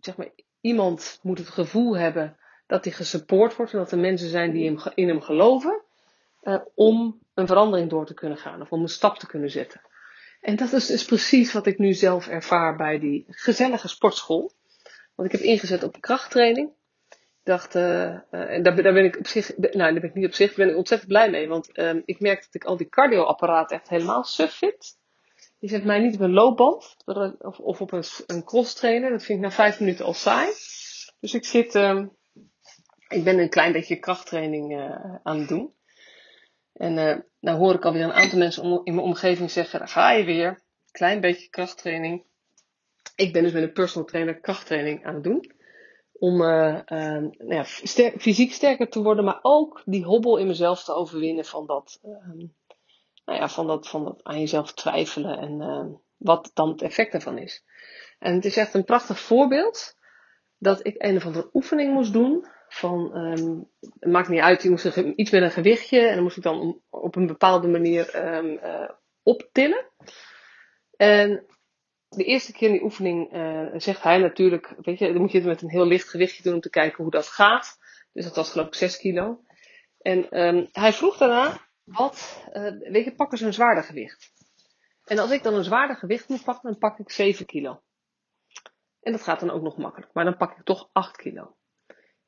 zeg 0.00 0.16
maar, 0.16 0.28
iemand 0.60 1.18
moet 1.22 1.38
het 1.38 1.48
gevoel 1.48 1.96
hebben 1.96 2.36
dat 2.66 2.84
hij 2.84 2.92
gesupport 2.92 3.56
wordt 3.56 3.72
en 3.72 3.78
dat 3.78 3.92
er 3.92 3.98
mensen 3.98 4.28
zijn 4.28 4.52
die 4.52 4.78
in 4.94 5.08
hem 5.08 5.20
geloven 5.20 5.82
om 6.74 7.18
een 7.34 7.46
verandering 7.46 7.90
door 7.90 8.06
te 8.06 8.14
kunnen 8.14 8.38
gaan 8.38 8.60
of 8.60 8.72
om 8.72 8.82
een 8.82 8.88
stap 8.88 9.18
te 9.18 9.26
kunnen 9.26 9.50
zetten. 9.50 9.80
En 10.44 10.56
dat 10.56 10.72
is 10.72 10.86
dus 10.86 11.04
precies 11.04 11.52
wat 11.52 11.66
ik 11.66 11.78
nu 11.78 11.92
zelf 11.92 12.28
ervaar 12.28 12.76
bij 12.76 12.98
die 12.98 13.24
gezellige 13.28 13.88
sportschool. 13.88 14.52
Want 15.14 15.32
ik 15.32 15.38
heb 15.38 15.46
ingezet 15.46 15.82
op 15.82 16.00
krachttraining 16.00 16.72
dacht, 17.42 17.74
uh, 17.74 18.06
en 18.30 18.62
daar, 18.62 18.82
daar, 18.82 18.92
ben 18.92 19.04
ik 19.04 19.18
op 19.18 19.26
zich, 19.26 19.56
nou, 19.56 19.72
daar 19.72 19.92
ben 19.92 20.02
ik 20.02 20.14
niet 20.14 20.26
op 20.26 20.34
zich, 20.34 20.54
ben 20.54 20.68
ik 20.68 20.76
ontzettend 20.76 21.10
blij 21.10 21.30
mee. 21.30 21.48
Want 21.48 21.78
um, 21.78 22.02
ik 22.04 22.20
merk 22.20 22.44
dat 22.44 22.54
ik 22.54 22.64
al 22.64 22.76
die 22.76 22.88
cardioapparaten 22.88 23.76
echt 23.76 23.88
helemaal 23.88 24.24
suf 24.24 24.52
vind. 24.52 24.98
Die 25.60 25.70
zet 25.70 25.84
mij 25.84 25.98
niet 25.98 26.14
op 26.14 26.20
een 26.20 26.32
loopband 26.32 26.96
of, 27.38 27.58
of 27.58 27.80
op 27.80 27.92
een, 27.92 28.04
een 28.26 28.44
cross 28.44 28.74
trainer. 28.74 29.10
Dat 29.10 29.22
vind 29.22 29.38
ik 29.38 29.44
na 29.44 29.50
vijf 29.50 29.80
minuten 29.80 30.04
al 30.04 30.14
saai. 30.14 30.46
Dus 31.20 31.34
ik 31.34 31.44
zit, 31.44 31.74
um, 31.74 32.16
ik 33.08 33.24
ben 33.24 33.38
een 33.38 33.50
klein 33.50 33.72
beetje 33.72 33.96
krachttraining 33.96 34.90
aan 35.22 35.38
het 35.38 35.48
doen. 35.48 35.72
En 36.74 36.96
uh, 36.96 37.16
nou 37.40 37.58
hoor 37.58 37.74
ik 37.74 37.84
alweer 37.84 38.02
een 38.02 38.12
aantal 38.12 38.38
mensen 38.38 38.80
in 38.84 38.94
mijn 38.94 39.06
omgeving 39.06 39.50
zeggen, 39.50 39.88
ga 39.88 40.12
je 40.12 40.24
weer. 40.24 40.62
Klein 40.90 41.20
beetje 41.20 41.48
krachttraining. 41.48 42.24
Ik 43.14 43.32
ben 43.32 43.42
dus 43.42 43.52
met 43.52 43.62
een 43.62 43.72
personal 43.72 44.06
trainer 44.06 44.40
krachttraining 44.40 45.04
aan 45.04 45.14
het 45.14 45.24
doen 45.24 45.52
om 46.12 46.40
uh, 46.40 46.74
uh, 46.74 47.22
nou 47.38 47.54
ja, 47.54 47.64
fysiek 48.18 48.52
sterker 48.52 48.88
te 48.88 49.02
worden, 49.02 49.24
maar 49.24 49.38
ook 49.42 49.82
die 49.84 50.04
hobbel 50.04 50.36
in 50.36 50.46
mezelf 50.46 50.84
te 50.84 50.92
overwinnen 50.92 51.44
van 51.44 51.66
dat, 51.66 51.98
nou 53.24 53.38
ja, 53.38 53.48
van 53.48 53.66
dat, 53.66 53.88
van 53.88 54.04
dat 54.04 54.20
aan 54.22 54.40
jezelf 54.40 54.72
twijfelen 54.72 55.38
en 55.38 56.00
wat 56.16 56.50
dan 56.54 56.68
het 56.68 56.82
effect 56.82 57.12
daarvan 57.12 57.38
is. 57.38 57.64
En 58.18 58.34
het 58.34 58.44
is 58.44 58.56
echt 58.56 58.74
een 58.74 58.84
prachtig 58.84 59.20
voorbeeld 59.20 59.96
dat 60.58 60.86
ik 60.86 60.94
een 60.98 61.16
of 61.16 61.26
andere 61.26 61.50
oefening 61.52 61.92
moest 61.92 62.12
doen. 62.12 62.46
Van, 62.74 63.16
um, 63.16 63.70
het 63.98 64.12
maakt 64.12 64.28
niet 64.28 64.40
uit, 64.40 64.62
je 64.62 64.70
moest 64.70 64.96
iets 64.96 65.30
met 65.30 65.42
een 65.42 65.50
gewichtje 65.50 66.00
en 66.00 66.14
dan 66.14 66.22
moest 66.22 66.36
ik 66.36 66.42
dan 66.42 66.80
op 66.90 67.16
een 67.16 67.26
bepaalde 67.26 67.68
manier 67.68 68.34
um, 68.36 68.60
optillen. 69.22 69.86
En 70.96 71.46
de 72.08 72.24
eerste 72.24 72.52
keer 72.52 72.68
in 72.68 72.74
die 72.74 72.82
oefening 72.82 73.34
uh, 73.34 73.68
zegt 73.76 74.02
hij 74.02 74.18
natuurlijk, 74.18 74.74
weet 74.82 74.98
je, 74.98 75.12
dan 75.12 75.20
moet 75.20 75.32
je 75.32 75.38
het 75.38 75.46
met 75.46 75.62
een 75.62 75.70
heel 75.70 75.86
licht 75.86 76.08
gewichtje 76.08 76.42
doen 76.42 76.54
om 76.54 76.60
te 76.60 76.70
kijken 76.70 77.02
hoe 77.02 77.12
dat 77.12 77.26
gaat. 77.26 77.78
Dus 78.12 78.24
dat 78.24 78.36
was 78.36 78.50
geloof 78.50 78.66
ik 78.66 78.74
6 78.74 78.96
kilo. 78.96 79.40
En 79.98 80.44
um, 80.44 80.68
hij 80.72 80.92
vroeg 80.92 81.16
daarna, 81.16 81.60
wat, 81.84 82.44
uh, 82.52 82.90
weet 82.90 83.04
je, 83.04 83.14
pak 83.14 83.32
eens 83.32 83.40
een 83.40 83.52
zwaarder 83.52 83.84
gewicht. 83.84 84.32
En 85.04 85.18
als 85.18 85.30
ik 85.30 85.42
dan 85.42 85.54
een 85.54 85.64
zwaarder 85.64 85.96
gewicht 85.96 86.28
moet 86.28 86.44
pakken, 86.44 86.70
dan 86.70 86.78
pak 86.78 86.98
ik 86.98 87.10
7 87.10 87.46
kilo. 87.46 87.82
En 89.00 89.12
dat 89.12 89.22
gaat 89.22 89.40
dan 89.40 89.50
ook 89.50 89.62
nog 89.62 89.76
makkelijk. 89.76 90.12
Maar 90.12 90.24
dan 90.24 90.36
pak 90.36 90.58
ik 90.58 90.64
toch 90.64 90.88
8 90.92 91.16
kilo. 91.16 91.56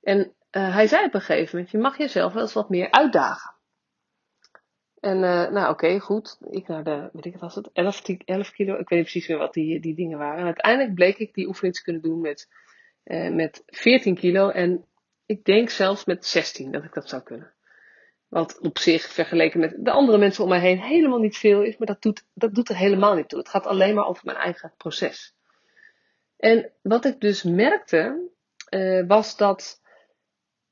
En 0.07 0.19
uh, 0.19 0.75
hij 0.75 0.87
zei 0.87 1.05
op 1.05 1.15
een 1.15 1.21
gegeven 1.21 1.55
moment, 1.55 1.71
je 1.71 1.79
mag 1.79 1.99
jezelf 1.99 2.33
wel 2.33 2.43
eens 2.43 2.53
wat 2.53 2.69
meer 2.69 2.91
uitdagen. 2.91 3.55
En 5.01 5.17
uh, 5.17 5.49
nou 5.51 5.71
oké, 5.71 5.99
goed. 5.99 6.39
Ik 6.51 6.69
naar 6.69 6.85
de, 6.85 7.09
weet 7.13 7.25
ik 7.25 7.33
wat 7.33 7.41
was 7.41 7.55
het, 7.55 7.71
11, 7.73 8.03
11 8.25 8.51
kilo. 8.51 8.73
Ik 8.73 8.89
weet 8.89 8.99
niet 8.99 9.11
precies 9.11 9.29
meer 9.29 9.39
wat 9.39 9.55
die, 9.55 9.81
die 9.81 9.95
dingen 9.95 10.19
waren. 10.19 10.39
En 10.39 10.45
uiteindelijk 10.45 10.95
bleek 10.95 11.19
ik 11.19 11.35
die 11.35 11.47
oefening 11.47 11.75
te 11.75 11.83
kunnen 11.83 12.03
doen 12.03 12.21
met, 12.21 12.49
uh, 13.05 13.35
met 13.35 13.63
14 13.67 14.15
kilo. 14.15 14.49
En 14.49 14.85
ik 15.27 15.45
denk 15.45 15.71
zelfs 15.71 16.05
met 16.05 16.27
16 16.27 16.73
dat 16.73 16.85
ik 16.85 16.95
dat 16.95 17.09
zou 17.09 17.23
kunnen. 17.23 17.53
Wat 18.29 18.59
op 18.61 18.79
zich 18.79 19.13
vergeleken 19.13 19.61
met 19.61 19.75
de 19.79 19.91
andere 19.91 20.19
mensen 20.19 20.43
om 20.43 20.49
mij 20.49 20.61
heen 20.61 20.81
helemaal 20.81 21.21
niet 21.21 21.37
veel 21.37 21.63
is. 21.63 21.77
Maar 21.77 21.87
dat 21.87 22.03
doet, 22.03 22.25
dat 22.35 22.55
doet 22.55 22.69
er 22.69 22.77
helemaal 22.77 23.15
niet 23.15 23.29
toe. 23.29 23.39
Het 23.39 23.49
gaat 23.49 23.67
alleen 23.67 23.95
maar 23.95 24.07
over 24.07 24.25
mijn 24.25 24.39
eigen 24.39 24.75
proces. 24.77 25.35
En 26.37 26.73
wat 26.83 27.05
ik 27.05 27.21
dus 27.21 27.43
merkte, 27.43 28.31
was 29.07 29.37
dat 29.37 29.85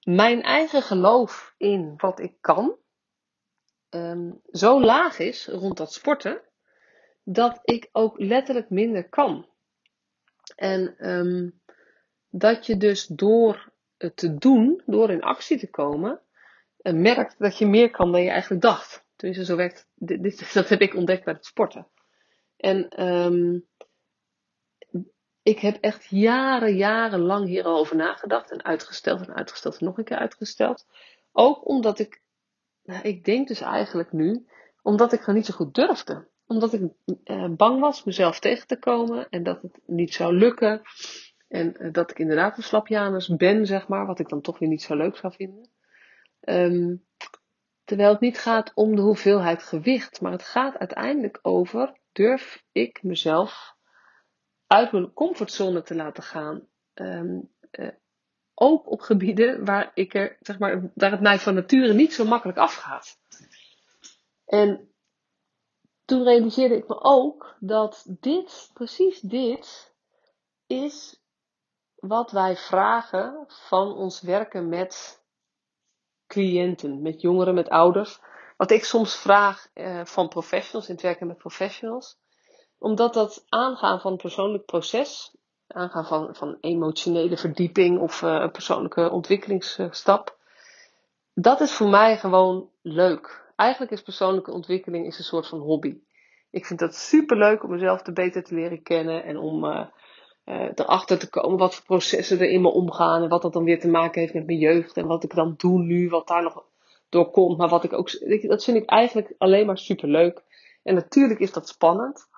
mijn 0.04 0.42
eigen 0.42 0.82
geloof 0.82 1.54
in 1.56 1.94
wat 1.96 2.20
ik 2.20 2.36
kan, 2.40 2.76
um, 3.90 4.40
zo 4.50 4.80
laag 4.80 5.18
is 5.18 5.46
rond 5.46 5.76
dat 5.76 5.92
sporten, 5.92 6.40
dat 7.22 7.60
ik 7.62 7.88
ook 7.92 8.18
letterlijk 8.18 8.70
minder 8.70 9.08
kan. 9.08 9.48
En 10.56 11.08
um, 11.10 11.60
dat 12.28 12.66
je 12.66 12.76
dus 12.76 13.06
door 13.06 13.72
het 13.96 14.16
te 14.16 14.34
doen, 14.34 14.82
door 14.86 15.10
in 15.10 15.22
actie 15.22 15.58
te 15.58 15.70
komen, 15.70 16.20
uh, 16.82 16.92
merkt 16.92 17.38
dat 17.38 17.58
je 17.58 17.66
meer 17.66 17.90
kan 17.90 18.12
dan 18.12 18.22
je 18.22 18.30
eigenlijk 18.30 18.62
dacht. 18.62 19.04
Tenminste, 19.16 19.44
zo 19.44 19.56
werkt, 19.56 19.88
dit, 19.94 20.22
dit, 20.22 20.52
dat 20.54 20.68
heb 20.68 20.80
ik 20.80 20.94
ontdekt 20.94 21.24
bij 21.24 21.34
het 21.34 21.46
sporten. 21.46 21.86
En 22.56 23.04
um, 23.04 23.66
ik 25.44 25.58
heb 25.58 25.76
echt 25.80 26.04
jaren, 26.04 26.76
jaren 26.76 27.20
lang 27.20 27.46
hierover 27.46 27.96
nagedacht 27.96 28.50
en 28.50 28.64
uitgesteld 28.64 29.20
en 29.20 29.34
uitgesteld 29.34 29.78
en 29.78 29.86
nog 29.86 29.98
een 29.98 30.04
keer 30.04 30.16
uitgesteld. 30.16 30.86
Ook 31.32 31.68
omdat 31.68 31.98
ik, 31.98 32.22
nou, 32.82 33.02
ik 33.02 33.24
denk 33.24 33.48
dus 33.48 33.60
eigenlijk 33.60 34.12
nu, 34.12 34.46
omdat 34.82 35.12
ik 35.12 35.20
gewoon 35.20 35.34
niet 35.34 35.46
zo 35.46 35.54
goed 35.54 35.74
durfde. 35.74 36.28
Omdat 36.46 36.72
ik 36.72 36.82
eh, 37.24 37.48
bang 37.50 37.80
was 37.80 38.04
mezelf 38.04 38.40
tegen 38.40 38.66
te 38.66 38.78
komen 38.78 39.28
en 39.28 39.42
dat 39.42 39.62
het 39.62 39.80
niet 39.86 40.14
zou 40.14 40.34
lukken. 40.34 40.82
En 41.48 41.74
uh, 41.78 41.92
dat 41.92 42.10
ik 42.10 42.18
inderdaad 42.18 42.56
een 42.56 42.62
slapjanus 42.62 43.36
ben, 43.36 43.66
zeg 43.66 43.88
maar, 43.88 44.06
wat 44.06 44.18
ik 44.18 44.28
dan 44.28 44.40
toch 44.40 44.58
weer 44.58 44.68
niet 44.68 44.82
zo 44.82 44.96
leuk 44.96 45.16
zou 45.16 45.32
vinden. 45.32 45.70
Um, 46.40 47.04
terwijl 47.84 48.10
het 48.10 48.20
niet 48.20 48.38
gaat 48.38 48.72
om 48.74 48.96
de 48.96 49.02
hoeveelheid 49.02 49.62
gewicht, 49.62 50.20
maar 50.20 50.32
het 50.32 50.42
gaat 50.42 50.78
uiteindelijk 50.78 51.38
over, 51.42 51.98
durf 52.12 52.64
ik 52.72 53.02
mezelf 53.02 53.73
uit 54.74 54.92
mijn 54.92 55.12
comfortzone 55.12 55.82
te 55.82 55.94
laten 55.94 56.22
gaan. 56.22 56.68
Um, 56.94 57.52
uh, 57.72 57.88
ook 58.54 58.90
op 58.90 59.00
gebieden 59.00 59.64
waar, 59.64 59.90
ik 59.94 60.14
er, 60.14 60.36
zeg 60.40 60.58
maar, 60.58 60.90
waar 60.94 61.10
het 61.10 61.20
mij 61.20 61.38
van 61.38 61.54
nature 61.54 61.92
niet 61.92 62.14
zo 62.14 62.24
makkelijk 62.24 62.58
afgaat. 62.58 63.18
En 64.44 64.94
toen 66.04 66.22
realiseerde 66.22 66.76
ik 66.76 66.88
me 66.88 67.00
ook 67.00 67.56
dat 67.60 68.04
dit, 68.20 68.70
precies 68.72 69.20
dit, 69.20 69.94
is 70.66 71.22
wat 71.94 72.30
wij 72.30 72.56
vragen 72.56 73.44
van 73.48 73.94
ons 73.94 74.20
werken 74.20 74.68
met 74.68 75.22
cliënten, 76.26 77.02
met 77.02 77.20
jongeren, 77.20 77.54
met 77.54 77.68
ouders. 77.68 78.20
Wat 78.56 78.70
ik 78.70 78.84
soms 78.84 79.16
vraag 79.16 79.70
uh, 79.74 80.04
van 80.04 80.28
professionals 80.28 80.88
in 80.88 80.94
het 80.94 81.02
werken 81.02 81.26
met 81.26 81.38
professionals 81.38 82.22
omdat 82.78 83.14
dat 83.14 83.44
aangaan 83.48 84.00
van 84.00 84.12
een 84.12 84.18
persoonlijk 84.18 84.64
proces, 84.64 85.36
aangaan 85.66 86.06
van, 86.06 86.34
van 86.34 86.56
emotionele 86.60 87.36
verdieping 87.36 88.00
of 88.00 88.22
uh, 88.22 88.50
persoonlijke 88.50 89.10
ontwikkelingsstap, 89.10 90.36
dat 91.34 91.60
is 91.60 91.72
voor 91.72 91.88
mij 91.88 92.16
gewoon 92.16 92.68
leuk. 92.82 93.52
Eigenlijk 93.56 93.92
is 93.92 94.02
persoonlijke 94.02 94.52
ontwikkeling 94.52 95.06
is 95.06 95.18
een 95.18 95.24
soort 95.24 95.46
van 95.46 95.58
hobby. 95.58 95.98
Ik 96.50 96.66
vind 96.66 96.78
dat 96.78 96.94
super 96.94 97.36
leuk 97.36 97.62
om 97.62 97.70
mezelf 97.70 98.02
te 98.02 98.12
beter 98.12 98.44
te 98.44 98.54
leren 98.54 98.82
kennen 98.82 99.24
en 99.24 99.38
om 99.38 99.64
uh, 99.64 99.86
erachter 100.74 101.18
te 101.18 101.30
komen 101.30 101.58
wat 101.58 101.74
voor 101.74 101.84
processen 101.84 102.38
er 102.38 102.48
in 102.48 102.60
me 102.60 102.68
omgaan 102.68 103.22
en 103.22 103.28
wat 103.28 103.42
dat 103.42 103.52
dan 103.52 103.64
weer 103.64 103.80
te 103.80 103.88
maken 103.88 104.20
heeft 104.20 104.34
met 104.34 104.46
mijn 104.46 104.58
jeugd 104.58 104.96
en 104.96 105.06
wat 105.06 105.24
ik 105.24 105.34
dan 105.34 105.54
doe 105.56 105.78
nu, 105.78 106.08
wat 106.08 106.26
daar 106.26 106.42
nog 106.42 106.64
door 107.08 107.30
komt. 107.30 107.58
Maar 107.58 107.68
wat 107.68 107.84
ik 107.84 107.92
ook, 107.92 108.10
dat 108.48 108.64
vind 108.64 108.76
ik 108.76 108.88
eigenlijk 108.88 109.34
alleen 109.38 109.66
maar 109.66 109.78
super 109.78 110.08
leuk. 110.08 110.42
En 110.82 110.94
natuurlijk 110.94 111.40
is 111.40 111.52
dat 111.52 111.68
spannend. 111.68 112.28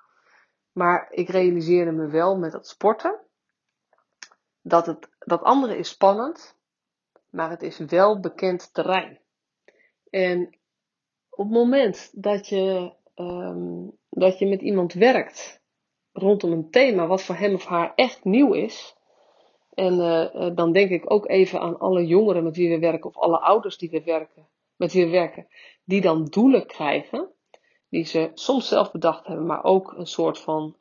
Maar 0.77 1.07
ik 1.11 1.29
realiseerde 1.29 1.91
me 1.91 2.07
wel 2.07 2.37
met 2.37 2.53
het 2.53 2.67
sporten 2.67 3.19
dat 4.61 4.85
het, 4.85 5.09
dat 5.19 5.41
andere 5.41 5.77
is 5.77 5.89
spannend, 5.89 6.57
maar 7.29 7.49
het 7.49 7.61
is 7.61 7.77
wel 7.77 8.19
bekend 8.19 8.73
terrein. 8.73 9.19
En 10.09 10.57
op 11.29 11.45
het 11.45 11.53
moment 11.53 12.23
dat 12.23 12.47
je, 12.47 12.93
um, 13.15 13.97
dat 14.09 14.39
je 14.39 14.45
met 14.45 14.61
iemand 14.61 14.93
werkt 14.93 15.61
rondom 16.11 16.51
een 16.51 16.69
thema 16.69 17.07
wat 17.07 17.23
voor 17.23 17.35
hem 17.35 17.53
of 17.53 17.65
haar 17.65 17.93
echt 17.95 18.23
nieuw 18.23 18.53
is, 18.53 18.95
en 19.73 19.93
uh, 19.93 20.55
dan 20.55 20.71
denk 20.71 20.89
ik 20.89 21.11
ook 21.11 21.29
even 21.29 21.59
aan 21.59 21.79
alle 21.79 22.05
jongeren 22.05 22.43
met 22.43 22.55
wie 22.55 22.69
we 22.69 22.79
werken, 22.79 23.09
of 23.09 23.17
alle 23.17 23.39
ouders 23.39 23.77
die 23.77 23.89
we 23.89 24.03
werken, 24.03 24.47
met 24.75 24.93
wie 24.93 25.05
we 25.05 25.11
werken, 25.11 25.47
die 25.83 26.01
dan 26.01 26.25
doelen 26.25 26.67
krijgen 26.67 27.35
die 27.89 28.05
ze 28.05 28.31
soms 28.33 28.67
zelf 28.67 28.91
bedacht 28.91 29.27
hebben, 29.27 29.45
maar 29.45 29.63
ook 29.63 29.93
een 29.97 30.07
soort 30.07 30.39
van 30.39 30.75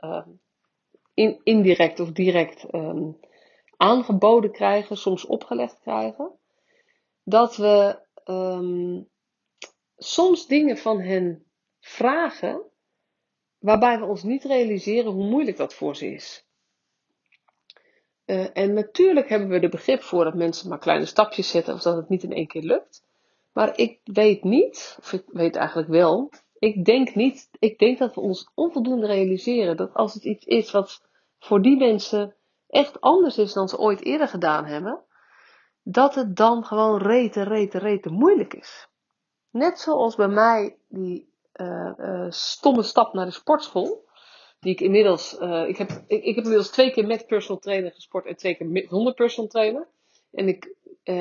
in, 1.15 1.41
indirect 1.43 2.01
of 2.01 2.13
direct 2.13 2.75
um, 2.75 3.21
aangeboden 3.77 4.53
krijgen, 4.53 4.97
soms 4.97 5.27
opgelegd 5.27 5.79
krijgen. 5.81 6.31
Dat 7.23 7.57
we 7.57 7.99
um, 8.25 9.09
soms 9.97 10.47
dingen 10.47 10.79
van 10.79 11.01
hen 11.01 11.45
vragen, 11.81 12.63
waarbij 13.59 13.99
we 13.99 14.05
ons 14.05 14.23
niet 14.23 14.45
realiseren 14.45 15.13
hoe 15.13 15.29
moeilijk 15.29 15.57
dat 15.57 15.75
voor 15.75 15.97
ze 15.97 16.07
is. 16.07 16.45
Uh, 18.27 18.57
en 18.57 18.73
natuurlijk 18.73 19.29
hebben 19.29 19.49
we 19.49 19.61
er 19.61 19.69
begrip 19.69 20.03
voor 20.03 20.25
dat 20.25 20.35
mensen 20.35 20.69
maar 20.69 20.79
kleine 20.79 21.07
stapjes 21.07 21.51
zetten 21.51 21.75
of 21.75 21.83
dat 21.83 21.97
het 21.97 22.09
niet 22.09 22.23
in 22.23 22.33
één 22.33 22.47
keer 22.47 22.63
lukt. 22.63 23.05
Maar 23.53 23.79
ik 23.79 24.01
weet 24.05 24.45
niet, 24.45 24.97
of 24.99 25.13
ik 25.13 25.25
weet 25.27 25.57
eigenlijk 25.57 25.89
wel, 25.89 26.31
ik 26.59 26.85
denk 26.85 27.15
niet, 27.15 27.49
ik 27.59 27.79
denk 27.79 27.99
dat 27.99 28.15
we 28.15 28.21
ons 28.21 28.51
onvoldoende 28.55 29.07
realiseren 29.07 29.77
dat 29.77 29.95
als 29.95 30.15
het 30.15 30.25
iets 30.25 30.47
is 30.47 30.71
wat 30.71 31.03
voor 31.39 31.63
die 31.63 31.77
mensen 31.77 32.35
echt 32.69 33.01
anders 33.01 33.39
is 33.39 33.53
dan 33.53 33.69
ze 33.69 33.79
ooit 33.79 34.05
eerder 34.05 34.29
gedaan 34.29 34.65
hebben, 34.65 35.01
dat 35.83 36.15
het 36.15 36.37
dan 36.37 36.65
gewoon 36.65 36.99
rete, 36.99 37.43
rete, 37.43 37.79
rete 37.79 38.11
moeilijk 38.11 38.55
is. 38.55 38.89
Net 39.51 39.79
zoals 39.79 40.15
bij 40.15 40.29
mij 40.29 40.77
die 40.89 41.29
uh, 41.55 41.93
uh, 41.99 42.27
stomme 42.29 42.83
stap 42.83 43.13
naar 43.13 43.27
de 43.27 43.33
sportschool, 43.33 44.05
die 44.61 44.73
ik 44.73 44.81
inmiddels, 44.81 45.39
uh, 45.41 45.69
ik, 45.69 45.77
heb, 45.77 45.91
ik, 45.91 46.25
ik 46.25 46.35
heb 46.35 46.45
inmiddels 46.45 46.71
twee 46.71 46.91
keer 46.91 47.07
met 47.07 47.27
personal 47.27 47.61
trainer 47.61 47.93
gesport 47.93 48.27
en 48.27 48.37
twee 48.37 48.55
keer 48.55 48.67
met, 48.67 48.87
zonder 48.89 49.15
personal 49.15 49.51
trainer. 49.51 49.87
En 50.33 50.49
ik, 50.49 50.75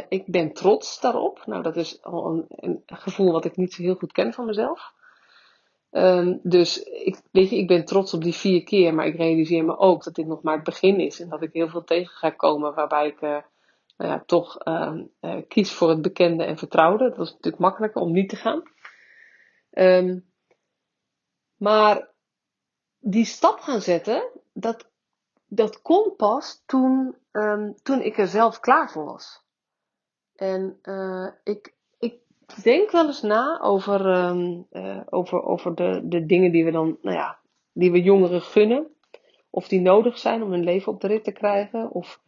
ik 0.10 0.26
ben 0.26 0.54
trots 0.54 1.00
daarop. 1.00 1.46
Nou, 1.46 1.64
dat 1.64 1.76
is 1.76 2.04
al 2.04 2.26
een, 2.26 2.46
een 2.56 2.84
gevoel 2.86 3.32
wat 3.32 3.46
ik 3.46 3.58
niet 3.58 3.74
zo 3.74 3.82
heel 3.82 3.96
goed 3.96 4.12
ken 4.12 4.34
van 4.34 4.46
mezelf. 4.46 4.94
Um, 5.98 6.40
dus 6.44 6.84
ik, 6.84 7.22
weet 7.32 7.50
je, 7.50 7.58
ik 7.58 7.68
ben 7.68 7.86
trots 7.86 8.14
op 8.14 8.24
die 8.24 8.34
vier 8.34 8.64
keer, 8.64 8.94
maar 8.94 9.06
ik 9.06 9.16
realiseer 9.16 9.66
me 9.66 9.78
ook 9.78 10.04
dat 10.04 10.16
dit 10.16 10.28
nog 10.28 10.42
maar 10.42 10.56
het 10.56 10.64
begin 10.64 11.00
is 11.00 11.20
en 11.20 11.30
dat 11.30 11.42
ik 11.42 11.54
heel 11.54 11.70
veel 11.70 11.84
tegen 11.84 12.16
ga 12.16 12.30
komen 12.30 12.74
waarbij 12.74 13.08
ik 13.08 13.22
uh, 13.22 13.38
nou 13.98 14.12
ja, 14.12 14.24
toch 14.26 14.68
uh, 14.68 14.94
uh, 15.22 15.42
kies 15.48 15.74
voor 15.74 15.90
het 15.90 16.02
bekende 16.02 16.44
en 16.44 16.58
vertrouwde. 16.58 17.04
Dat 17.04 17.18
was 17.18 17.32
natuurlijk 17.32 17.62
makkelijker 17.62 18.02
om 18.02 18.12
niet 18.12 18.30
te 18.30 18.36
gaan. 18.36 18.64
Um, 19.72 20.26
maar 21.58 22.10
die 23.00 23.26
stap 23.26 23.60
gaan 23.60 23.82
zetten, 23.82 24.30
dat, 24.54 24.90
dat 25.48 25.82
kon 25.82 26.16
pas 26.16 26.64
toen, 26.66 27.16
toen 27.84 28.02
ik 28.02 28.18
er 28.18 28.28
zelf 28.28 28.60
klaar 28.60 28.92
voor 28.92 29.06
was. 29.06 29.44
En 30.36 30.80
ik, 31.44 31.75
denk 32.64 32.92
wel 32.92 33.06
eens 33.06 33.22
na 33.22 33.60
over, 33.62 34.06
um, 34.06 34.68
uh, 34.72 35.02
over, 35.06 35.44
over 35.44 35.76
de, 35.76 36.02
de 36.04 36.26
dingen 36.26 36.52
die 36.52 36.66
we 36.66 36.72
dan, 36.72 36.98
nou 37.02 37.16
ja, 37.16 37.40
die 37.74 37.92
we 37.92 38.02
jongeren 38.02 38.42
gunnen. 38.42 38.88
Of 39.50 39.68
die 39.68 39.82
nodig 39.82 40.18
zijn 40.18 40.44
om 40.44 40.52
hun 40.52 40.64
leven 40.64 40.92
op 40.92 41.02
de 41.02 41.08
rit 41.08 41.24
te 41.24 41.32
krijgen. 41.32 41.92
Of 41.92 42.20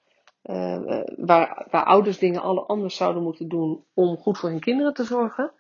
uh, 0.44 1.04
waar, 1.18 1.68
waar 1.72 1.86
ouders 1.86 2.18
dingen 2.18 2.42
alle 2.42 2.62
anders 2.62 2.96
zouden 2.96 3.24
moeten 3.24 3.48
doen 3.48 3.84
om 3.94 4.18
goed 4.18 4.38
voor 4.38 4.50
hun 4.50 4.60
kinderen 4.60 4.94
te 4.94 5.04
zorgen. 5.04 5.52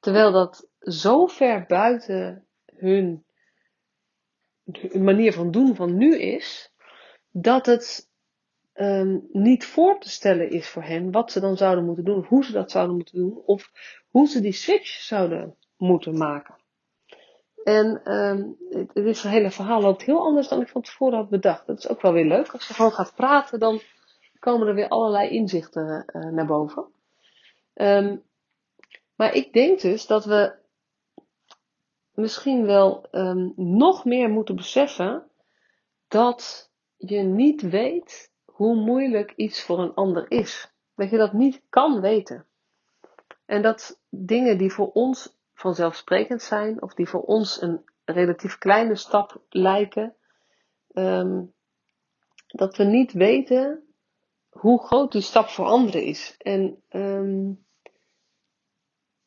Terwijl 0.00 0.32
dat 0.32 0.68
zo 0.78 1.26
ver 1.26 1.64
buiten 1.68 2.46
hun 2.74 3.24
manier 4.92 5.32
van 5.32 5.50
doen 5.50 5.74
van 5.74 5.96
nu 5.96 6.18
is, 6.18 6.72
dat 7.30 7.66
het 7.66 8.10
um, 8.74 9.28
niet 9.32 9.66
voor 9.66 10.00
te 10.00 10.10
stellen 10.10 10.50
is 10.50 10.68
voor 10.68 10.82
hen 10.82 11.10
wat 11.10 11.32
ze 11.32 11.40
dan 11.40 11.56
zouden 11.56 11.84
moeten 11.84 12.04
doen, 12.04 12.24
hoe 12.28 12.44
ze 12.44 12.52
dat 12.52 12.70
zouden 12.70 12.96
moeten 12.96 13.18
doen, 13.18 13.42
of 13.46 13.70
hoe 14.10 14.26
ze 14.26 14.40
die 14.40 14.52
switch 14.52 14.88
zouden 14.88 15.56
moeten 15.76 16.18
maken. 16.18 16.60
En 17.64 18.14
um, 18.14 18.56
het, 18.68 19.06
is 19.06 19.22
hele 19.22 19.50
verhaal 19.50 19.80
loopt 19.80 20.02
heel 20.02 20.20
anders 20.20 20.48
dan 20.48 20.60
ik 20.60 20.68
van 20.68 20.82
tevoren 20.82 21.18
had 21.18 21.28
bedacht. 21.28 21.66
Dat 21.66 21.78
is 21.78 21.88
ook 21.88 22.02
wel 22.02 22.12
weer 22.12 22.26
leuk. 22.26 22.48
Als 22.48 22.68
je 22.68 22.74
gewoon 22.74 22.92
gaat 22.92 23.14
praten, 23.14 23.58
dan 23.58 23.80
komen 24.38 24.68
er 24.68 24.74
weer 24.74 24.88
allerlei 24.88 25.28
inzichten 25.28 26.04
uh, 26.06 26.32
naar 26.32 26.46
boven. 26.46 26.86
Um, 27.74 28.22
maar 29.14 29.34
ik 29.34 29.52
denk 29.52 29.80
dus 29.80 30.06
dat 30.06 30.24
we 30.24 30.54
misschien 32.14 32.66
wel 32.66 33.06
um, 33.12 33.52
nog 33.56 34.04
meer 34.04 34.30
moeten 34.30 34.56
beseffen 34.56 35.30
dat 36.08 36.70
je 36.96 37.20
niet 37.20 37.62
weet 37.62 38.31
hoe 38.52 38.74
moeilijk 38.74 39.32
iets 39.36 39.62
voor 39.62 39.78
een 39.78 39.94
ander 39.94 40.30
is. 40.30 40.72
Dat 40.94 41.10
je 41.10 41.16
dat 41.16 41.32
niet 41.32 41.62
kan 41.68 42.00
weten. 42.00 42.46
En 43.44 43.62
dat 43.62 44.00
dingen 44.08 44.58
die 44.58 44.72
voor 44.72 44.92
ons 44.92 45.38
vanzelfsprekend 45.54 46.42
zijn, 46.42 46.82
of 46.82 46.94
die 46.94 47.08
voor 47.08 47.22
ons 47.22 47.62
een 47.62 47.84
relatief 48.04 48.58
kleine 48.58 48.96
stap 48.96 49.42
lijken, 49.48 50.16
um, 50.92 51.54
dat 52.46 52.76
we 52.76 52.84
niet 52.84 53.12
weten 53.12 53.94
hoe 54.50 54.82
groot 54.82 55.12
die 55.12 55.20
stap 55.20 55.48
voor 55.48 55.64
anderen 55.64 56.02
is. 56.02 56.34
En 56.38 56.82
um, 56.88 57.64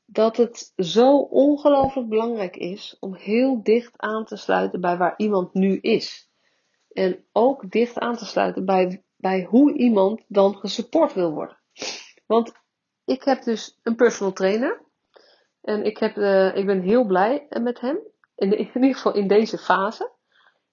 dat 0.05 0.37
het 0.37 0.73
zo 0.75 1.17
ongelooflijk 1.17 2.09
belangrijk 2.09 2.55
is 2.55 2.97
om 2.99 3.15
heel 3.15 3.63
dicht 3.63 3.97
aan 3.97 4.25
te 4.25 4.35
sluiten 4.35 4.81
bij 4.81 4.97
waar 4.97 5.13
iemand 5.17 5.53
nu 5.53 5.79
is. 5.79 6.29
En 6.91 7.25
ook 7.31 7.71
dicht 7.71 7.99
aan 7.99 8.15
te 8.15 8.25
sluiten 8.25 8.65
bij, 8.65 9.04
bij 9.25 9.47
hoe 9.49 9.73
iemand 9.73 10.23
dan 10.27 10.55
gesupport 10.55 11.13
wil 11.13 11.31
worden. 11.33 11.57
Want 12.25 12.53
ik 13.05 13.23
heb 13.23 13.43
dus 13.43 13.79
een 13.83 13.95
personal 13.95 14.33
trainer. 14.33 14.81
En 15.61 15.85
ik, 15.85 15.97
heb, 15.97 16.15
uh, 16.15 16.55
ik 16.55 16.65
ben 16.65 16.81
heel 16.81 17.05
blij 17.05 17.47
met 17.49 17.79
hem. 17.79 17.99
In, 18.35 18.49
de, 18.49 18.57
in 18.57 18.69
ieder 18.73 18.95
geval 18.95 19.15
in 19.15 19.27
deze 19.27 19.57
fase. 19.57 20.11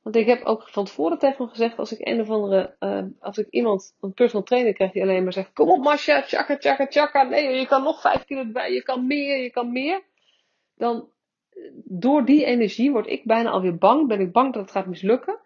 Want 0.02 0.16
ik 0.16 0.26
heb 0.26 0.44
ook 0.44 0.68
van 0.68 0.84
tevoren 0.84 1.18
tegen 1.18 1.36
hem 1.36 1.48
gezegd, 1.48 1.78
als 1.78 1.92
ik 1.92 2.08
een 2.08 2.20
of 2.20 2.30
andere, 2.30 2.76
uh, 2.80 3.02
als 3.20 3.38
ik 3.38 3.46
iemand, 3.50 3.94
een 4.00 4.12
personal 4.12 4.44
trainer 4.44 4.72
krijg 4.72 4.92
die 4.92 5.02
alleen 5.02 5.22
maar 5.22 5.32
zegt, 5.32 5.52
kom 5.52 5.70
op 5.70 5.82
Masha, 5.82 6.22
tjaka, 6.22 6.56
tjaka, 6.56 6.86
tjaka, 6.86 7.22
nee, 7.22 7.58
je 7.58 7.66
kan 7.66 7.82
nog 7.82 8.00
vijf 8.00 8.24
kilo 8.24 8.40
erbij, 8.40 8.72
je 8.72 8.82
kan 8.82 9.06
meer, 9.06 9.42
je 9.42 9.50
kan 9.50 9.72
meer. 9.72 10.02
Dan, 10.74 11.08
door 11.84 12.24
die 12.24 12.44
energie 12.44 12.90
word 12.92 13.06
ik 13.06 13.24
bijna 13.24 13.50
alweer 13.50 13.76
bang, 13.76 14.08
ben 14.08 14.20
ik 14.20 14.32
bang 14.32 14.52
dat 14.52 14.62
het 14.62 14.70
gaat 14.70 14.86
mislukken. 14.86 15.38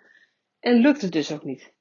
En 0.60 0.74
lukt 0.74 1.02
het 1.02 1.12
dus 1.12 1.32
ook 1.32 1.44
niet. 1.44 1.74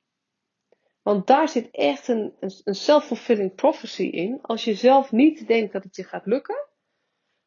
Want 1.06 1.28
daar 1.28 1.50
zit 1.50 1.72
echt 1.72 2.08
een, 2.08 2.34
een 2.40 2.76
self-fulfilling 2.76 3.56
prophecy 3.56 4.04
in. 4.04 4.40
Als 4.42 4.64
je 4.64 4.74
zelf 4.74 5.12
niet 5.12 5.48
denkt 5.48 5.74
dat 5.74 5.84
het 5.84 5.96
je 5.96 6.04
gaat 6.04 6.26
lukken, 6.26 6.68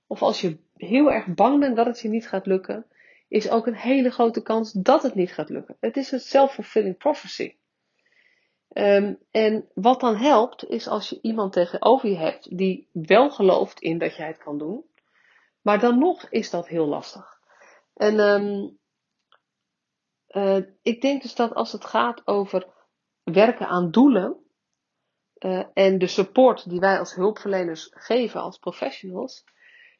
of 0.07 0.23
als 0.23 0.41
je 0.41 0.59
heel 0.75 1.12
erg 1.12 1.27
bang 1.27 1.61
bent 1.61 1.77
dat 1.77 1.87
het 1.87 2.00
je 2.00 2.09
niet 2.09 2.29
gaat 2.29 2.47
lukken, 2.47 2.87
is 3.29 3.50
ook 3.50 3.67
een 3.67 3.75
hele 3.75 4.11
grote 4.11 4.43
kans 4.43 4.73
dat 4.73 5.03
het 5.03 5.15
niet 5.15 5.33
gaat 5.33 5.49
lukken. 5.49 5.77
Het 5.81 5.97
is 5.97 6.11
een 6.11 6.21
self-fulfilling 6.21 6.97
prophecy. 6.97 7.57
Um, 8.73 9.19
en 9.31 9.69
wat 9.75 10.00
dan 10.00 10.17
helpt, 10.17 10.69
is 10.69 10.88
als 10.88 11.09
je 11.09 11.19
iemand 11.23 11.53
tegenover 11.53 12.09
je 12.09 12.17
hebt 12.17 12.57
die 12.59 12.88
wel 12.93 13.31
gelooft 13.31 13.81
in 13.81 13.99
dat 13.99 14.17
jij 14.17 14.27
het 14.27 14.38
kan 14.38 14.59
doen, 14.59 14.85
maar 15.61 15.79
dan 15.79 15.99
nog 15.99 16.31
is 16.31 16.50
dat 16.50 16.69
heel 16.69 16.87
lastig. 16.87 17.38
En 17.95 18.19
um, 18.19 18.79
uh, 20.29 20.65
ik 20.83 21.00
denk 21.00 21.23
dus 21.23 21.35
dat 21.35 21.55
als 21.55 21.73
het 21.73 21.85
gaat 21.85 22.27
over 22.27 22.77
werken 23.32 23.66
aan 23.66 23.90
doelen 23.90 24.37
uh, 25.38 25.64
en 25.75 25.99
de 25.99 26.06
support 26.06 26.70
die 26.70 26.80
wij 26.80 26.99
als 26.99 27.14
hulpverleners 27.14 27.90
geven, 27.94 28.40
als 28.40 28.58
professionals, 28.58 29.44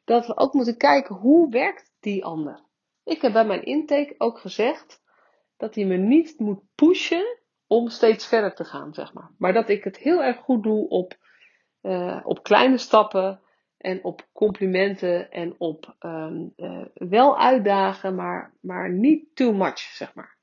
dat 0.05 0.27
we 0.27 0.37
ook 0.37 0.53
moeten 0.53 0.77
kijken 0.77 1.15
hoe 1.15 1.51
werkt 1.51 1.93
die 2.01 2.25
ander. 2.25 2.65
Ik 3.05 3.23
heb 3.23 3.33
bij 3.33 3.47
mijn 3.47 3.65
intake 3.65 4.15
ook 4.19 4.39
gezegd 4.39 5.03
dat 5.57 5.75
hij 5.75 5.85
me 5.85 5.97
niet 5.97 6.39
moet 6.39 6.63
pushen 6.75 7.39
om 7.67 7.89
steeds 7.89 8.27
verder 8.27 8.55
te 8.55 8.65
gaan, 8.65 8.95
zeg 8.95 9.13
maar. 9.13 9.31
Maar 9.39 9.53
dat 9.53 9.69
ik 9.69 9.85
het 9.85 9.99
heel 9.99 10.23
erg 10.23 10.37
goed 10.37 10.63
doe 10.63 10.89
op, 10.89 11.17
uh, 11.83 12.21
op 12.25 12.43
kleine 12.43 12.79
stappen 12.79 13.41
en 13.79 14.05
op 14.05 14.29
complimenten 14.33 15.31
en 15.31 15.55
op 15.59 15.97
um, 16.01 16.53
uh, 16.57 16.85
wel 16.95 17.39
uitdagen, 17.39 18.15
maar, 18.15 18.55
maar 18.61 18.91
niet 18.93 19.37
too 19.37 19.53
much, 19.53 19.79
zeg 19.79 20.15
maar. 20.15 20.38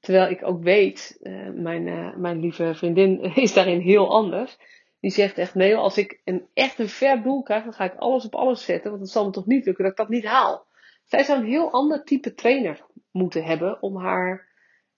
Terwijl 0.00 0.30
ik 0.30 0.46
ook 0.46 0.62
weet, 0.62 1.18
uh, 1.22 1.48
mijn, 1.54 1.84
mijn 2.20 2.40
lieve 2.40 2.74
vriendin 2.74 3.20
is 3.34 3.52
daarin 3.52 3.80
heel 3.80 4.10
anders. 4.10 4.58
Die 5.00 5.10
zegt 5.10 5.38
echt, 5.38 5.54
nee, 5.54 5.76
als 5.76 5.98
ik 5.98 6.20
een, 6.24 6.46
echt 6.54 6.78
een 6.78 6.88
ver 6.88 7.22
doel 7.22 7.42
krijg, 7.42 7.64
dan 7.64 7.72
ga 7.72 7.84
ik 7.84 7.94
alles 7.94 8.24
op 8.24 8.34
alles 8.34 8.64
zetten. 8.64 8.90
Want 8.90 9.02
het 9.02 9.10
zal 9.10 9.24
me 9.24 9.30
toch 9.30 9.46
niet 9.46 9.64
lukken 9.64 9.84
dat 9.84 9.92
ik 9.92 9.98
dat 9.98 10.08
niet 10.08 10.24
haal. 10.24 10.66
Zij 11.04 11.24
zou 11.24 11.40
een 11.40 11.46
heel 11.46 11.70
ander 11.70 12.04
type 12.04 12.34
trainer 12.34 12.86
moeten 13.10 13.44
hebben 13.44 13.82
om 13.82 13.96
haar 13.96 14.48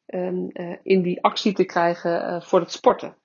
um, 0.06 0.50
uh, 0.52 0.76
in 0.82 1.02
die 1.02 1.22
actie 1.22 1.52
te 1.52 1.64
krijgen 1.64 2.42
voor 2.42 2.60
het 2.60 2.72
sporten. 2.72 3.16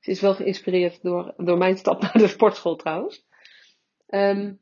Ze 0.00 0.10
is 0.10 0.20
wel 0.20 0.34
geïnspireerd 0.34 1.02
door, 1.02 1.34
door 1.36 1.58
mijn 1.58 1.76
stap 1.76 2.00
naar 2.02 2.12
de 2.12 2.28
sportschool 2.28 2.76
trouwens. 2.76 3.26
Um, 4.08 4.60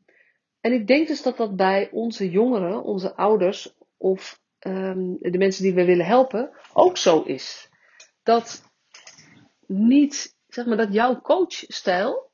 en 0.60 0.72
ik 0.72 0.86
denk 0.86 1.08
dus 1.08 1.22
dat 1.22 1.36
dat 1.36 1.56
bij 1.56 1.90
onze 1.90 2.30
jongeren, 2.30 2.82
onze 2.82 3.16
ouders 3.16 3.74
of 3.96 4.42
um, 4.64 5.16
de 5.20 5.38
mensen 5.38 5.62
die 5.62 5.74
we 5.74 5.84
willen 5.84 6.06
helpen 6.06 6.50
ook 6.72 6.96
zo 6.96 7.22
is. 7.22 7.68
Dat 8.22 8.62
niet, 9.66 10.36
zeg 10.46 10.66
maar, 10.66 10.76
dat 10.76 10.92
jouw 10.92 11.20
coachstijl 11.20 12.32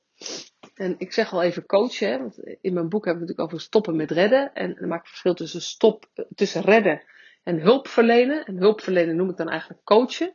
en 0.75 0.95
ik 0.99 1.13
zeg 1.13 1.33
al 1.33 1.43
even 1.43 1.67
coachen, 1.67 2.19
want 2.19 2.39
in 2.61 2.73
mijn 2.73 2.89
boek 2.89 3.05
hebben 3.05 3.23
we 3.23 3.29
natuurlijk 3.29 3.41
over 3.41 3.61
stoppen 3.61 3.97
met 3.97 4.11
redden. 4.11 4.53
En 4.55 4.75
dan 4.75 4.89
maak 4.89 5.01
ik 5.01 5.07
verschil 5.07 5.35
tussen 5.35 5.63
stop, 5.63 6.07
tussen 6.35 6.63
redden 6.63 7.03
en 7.43 7.61
hulp 7.61 7.89
verlenen. 7.89 8.45
En 8.45 8.57
hulp 8.57 8.81
verlenen 8.81 9.17
noem 9.17 9.31
ik 9.31 9.37
dan 9.37 9.49
eigenlijk 9.49 9.85
coachen. 9.85 10.35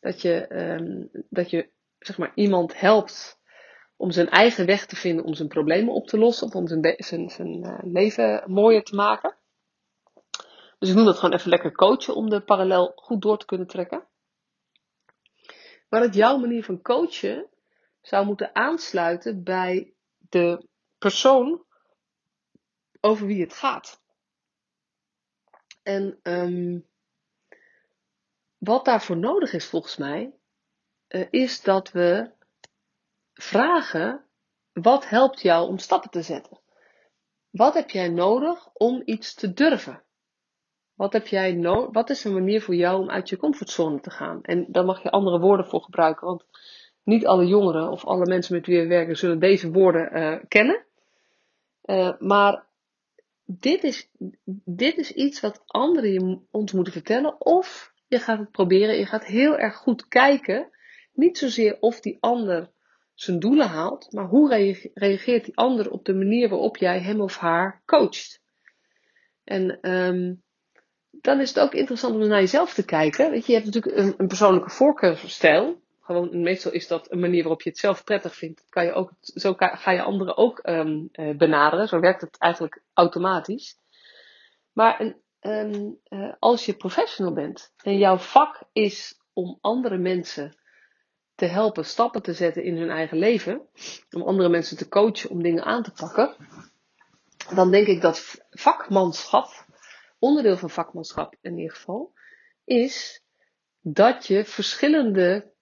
Dat 0.00 0.22
je, 0.22 0.56
um, 0.56 1.08
dat 1.30 1.50
je 1.50 1.70
zeg 1.98 2.18
maar, 2.18 2.32
iemand 2.34 2.80
helpt 2.80 3.40
om 3.96 4.10
zijn 4.10 4.28
eigen 4.28 4.66
weg 4.66 4.86
te 4.86 4.96
vinden 4.96 5.24
om 5.24 5.34
zijn 5.34 5.48
problemen 5.48 5.94
op 5.94 6.06
te 6.06 6.18
lossen. 6.18 6.46
Of 6.46 6.54
om 6.54 6.66
zijn, 6.66 6.94
zijn, 6.96 7.30
zijn 7.30 7.64
uh, 7.64 7.78
leven 7.82 8.42
mooier 8.46 8.82
te 8.82 8.94
maken. 8.94 9.36
Dus 10.84 10.92
ik 10.92 10.98
noem 10.98 11.08
dat 11.08 11.18
gewoon 11.18 11.34
even 11.34 11.50
lekker 11.50 11.72
coachen 11.72 12.14
om 12.14 12.30
de 12.30 12.40
parallel 12.40 12.92
goed 12.96 13.22
door 13.22 13.38
te 13.38 13.46
kunnen 13.46 13.66
trekken. 13.66 14.06
Maar 15.88 16.00
het 16.00 16.14
jouw 16.14 16.36
manier 16.36 16.64
van 16.64 16.82
coachen 16.82 17.46
zou 18.00 18.26
moeten 18.26 18.54
aansluiten 18.54 19.42
bij 19.42 19.94
de 20.18 20.68
persoon 20.98 21.64
over 23.00 23.26
wie 23.26 23.40
het 23.40 23.54
gaat. 23.54 24.02
En 25.82 26.20
um, 26.22 26.88
wat 28.58 28.84
daarvoor 28.84 29.16
nodig 29.16 29.52
is 29.52 29.66
volgens 29.66 29.96
mij, 29.96 30.34
uh, 31.08 31.26
is 31.30 31.62
dat 31.62 31.90
we 31.90 32.30
vragen: 33.34 34.24
wat 34.72 35.08
helpt 35.08 35.40
jou 35.40 35.68
om 35.68 35.78
stappen 35.78 36.10
te 36.10 36.22
zetten? 36.22 36.60
Wat 37.50 37.74
heb 37.74 37.90
jij 37.90 38.08
nodig 38.08 38.72
om 38.72 39.02
iets 39.04 39.34
te 39.34 39.52
durven? 39.52 40.04
Wat, 40.94 41.12
heb 41.12 41.26
jij 41.26 41.52
no 41.52 41.90
wat 41.90 42.10
is 42.10 42.24
een 42.24 42.32
manier 42.32 42.62
voor 42.62 42.74
jou 42.74 43.00
om 43.00 43.10
uit 43.10 43.28
je 43.28 43.36
comfortzone 43.36 44.00
te 44.00 44.10
gaan? 44.10 44.42
En 44.42 44.66
daar 44.68 44.84
mag 44.84 45.02
je 45.02 45.10
andere 45.10 45.38
woorden 45.38 45.66
voor 45.66 45.82
gebruiken, 45.82 46.26
want 46.26 46.44
niet 47.02 47.26
alle 47.26 47.46
jongeren 47.46 47.90
of 47.90 48.04
alle 48.04 48.26
mensen 48.26 48.54
met 48.54 48.66
wie 48.66 48.80
we 48.80 48.86
werken 48.86 49.16
zullen 49.16 49.38
deze 49.38 49.70
woorden 49.70 50.18
uh, 50.18 50.36
kennen. 50.48 50.84
Uh, 51.84 52.12
maar 52.18 52.66
dit 53.46 53.84
is, 53.84 54.10
dit 54.64 54.96
is 54.96 55.12
iets 55.12 55.40
wat 55.40 55.62
anderen 55.66 56.12
je, 56.12 56.38
ons 56.50 56.72
moeten 56.72 56.92
vertellen. 56.92 57.40
Of 57.40 57.92
je 58.06 58.18
gaat 58.18 58.38
het 58.38 58.50
proberen. 58.50 58.98
Je 58.98 59.06
gaat 59.06 59.24
heel 59.24 59.58
erg 59.58 59.76
goed 59.76 60.08
kijken. 60.08 60.70
Niet 61.12 61.38
zozeer 61.38 61.76
of 61.80 62.00
die 62.00 62.16
ander 62.20 62.70
zijn 63.14 63.38
doelen 63.38 63.68
haalt. 63.68 64.12
Maar 64.12 64.26
hoe 64.26 64.76
reageert 64.94 65.44
die 65.44 65.56
ander 65.56 65.90
op 65.90 66.04
de 66.04 66.14
manier 66.14 66.48
waarop 66.48 66.76
jij 66.76 67.00
hem 67.00 67.20
of 67.20 67.36
haar 67.36 67.82
coacht. 67.84 68.42
En 69.44 69.90
um, 69.90 70.42
dan 71.24 71.40
is 71.40 71.48
het 71.48 71.60
ook 71.60 71.74
interessant 71.74 72.14
om 72.14 72.26
naar 72.26 72.40
jezelf 72.40 72.74
te 72.74 72.84
kijken. 72.84 73.30
Weet 73.30 73.46
je, 73.46 73.52
hebt 73.52 73.64
natuurlijk 73.64 73.96
een, 73.96 74.14
een 74.16 74.26
persoonlijke 74.26 74.70
voorkeursstijl 74.70 75.82
gewoon, 76.00 76.40
meestal 76.42 76.72
is 76.72 76.86
dat 76.86 77.10
een 77.10 77.20
manier 77.20 77.42
waarop 77.42 77.62
je 77.62 77.70
het 77.70 77.78
zelf 77.78 78.04
prettig 78.04 78.34
vindt. 78.34 78.64
Kan 78.68 78.84
je 78.84 78.92
ook, 78.92 79.10
zo 79.20 79.54
ga 79.56 79.90
je 79.90 80.02
anderen 80.02 80.36
ook 80.36 80.60
um, 80.68 81.08
uh, 81.12 81.36
benaderen. 81.36 81.88
Zo 81.88 82.00
werkt 82.00 82.20
het 82.20 82.38
eigenlijk 82.38 82.82
automatisch. 82.94 83.78
Maar 84.72 85.00
een, 85.00 85.16
um, 85.40 85.98
uh, 86.08 86.32
als 86.38 86.66
je 86.66 86.74
professional 86.74 87.32
bent 87.32 87.72
en 87.82 87.98
jouw 87.98 88.16
vak 88.16 88.62
is 88.72 89.20
om 89.32 89.58
andere 89.60 89.98
mensen 89.98 90.56
te 91.34 91.46
helpen 91.46 91.84
stappen 91.84 92.22
te 92.22 92.32
zetten 92.32 92.64
in 92.64 92.76
hun 92.76 92.90
eigen 92.90 93.18
leven, 93.18 93.62
om 94.10 94.22
andere 94.22 94.48
mensen 94.48 94.76
te 94.76 94.88
coachen 94.88 95.30
om 95.30 95.42
dingen 95.42 95.64
aan 95.64 95.82
te 95.82 95.92
pakken, 95.92 96.36
dan 97.54 97.70
denk 97.70 97.86
ik 97.86 98.00
dat 98.00 98.44
vakmanschap, 98.50 99.63
onderdeel 100.24 100.56
van 100.56 100.70
vakmanschap 100.70 101.36
in 101.40 101.58
ieder 101.58 101.74
geval, 101.74 102.12
is 102.64 103.22
dat 103.80 104.26
je 104.26 104.44
verschillende 104.44 105.52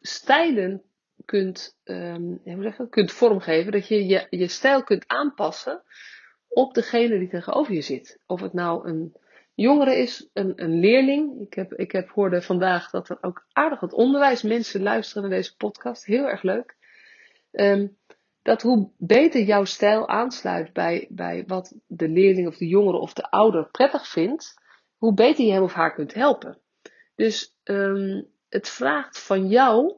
stijlen 0.00 0.82
kunt, 1.24 1.78
um, 1.84 2.40
hoe 2.44 2.62
zeg 2.62 2.88
kunt 2.88 3.12
vormgeven. 3.12 3.72
Dat 3.72 3.88
je, 3.88 4.06
je 4.06 4.26
je 4.30 4.48
stijl 4.48 4.82
kunt 4.82 5.04
aanpassen 5.06 5.82
op 6.48 6.74
degene 6.74 7.18
die 7.18 7.28
tegenover 7.28 7.74
je 7.74 7.80
zit. 7.80 8.20
Of 8.26 8.40
het 8.40 8.52
nou 8.52 8.88
een 8.88 9.16
jongere 9.54 9.96
is, 9.96 10.28
een, 10.32 10.52
een 10.62 10.80
leerling. 10.80 11.40
Ik, 11.40 11.54
heb, 11.54 11.72
ik 11.72 11.92
heb 11.92 12.08
hoorde 12.08 12.42
vandaag 12.42 12.90
dat 12.90 13.08
er 13.08 13.18
ook 13.20 13.46
aardig 13.52 13.80
wat 13.80 13.92
onderwijsmensen 13.92 14.82
luisteren 14.82 15.22
naar 15.22 15.38
deze 15.38 15.56
podcast. 15.56 16.04
Heel 16.04 16.28
erg 16.28 16.42
leuk. 16.42 16.76
Ehm, 17.50 17.86
dat 18.48 18.62
hoe 18.62 18.90
beter 18.96 19.42
jouw 19.42 19.64
stijl 19.64 20.08
aansluit 20.08 20.72
bij, 20.72 21.06
bij 21.10 21.44
wat 21.46 21.74
de 21.86 22.08
leerling 22.08 22.46
of 22.46 22.56
de 22.56 22.66
jongere 22.66 22.96
of 22.98 23.12
de 23.12 23.30
ouder 23.30 23.70
prettig 23.70 24.08
vindt, 24.08 24.54
hoe 24.96 25.14
beter 25.14 25.44
je 25.44 25.52
hem 25.52 25.62
of 25.62 25.72
haar 25.72 25.94
kunt 25.94 26.14
helpen. 26.14 26.58
Dus 27.14 27.56
um, 27.64 28.26
het 28.48 28.68
vraagt 28.68 29.18
van 29.18 29.48
jou 29.48 29.96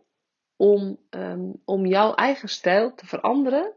om, 0.56 0.98
um, 1.10 1.60
om 1.64 1.86
jouw 1.86 2.14
eigen 2.14 2.48
stijl 2.48 2.94
te 2.94 3.06
veranderen, 3.06 3.72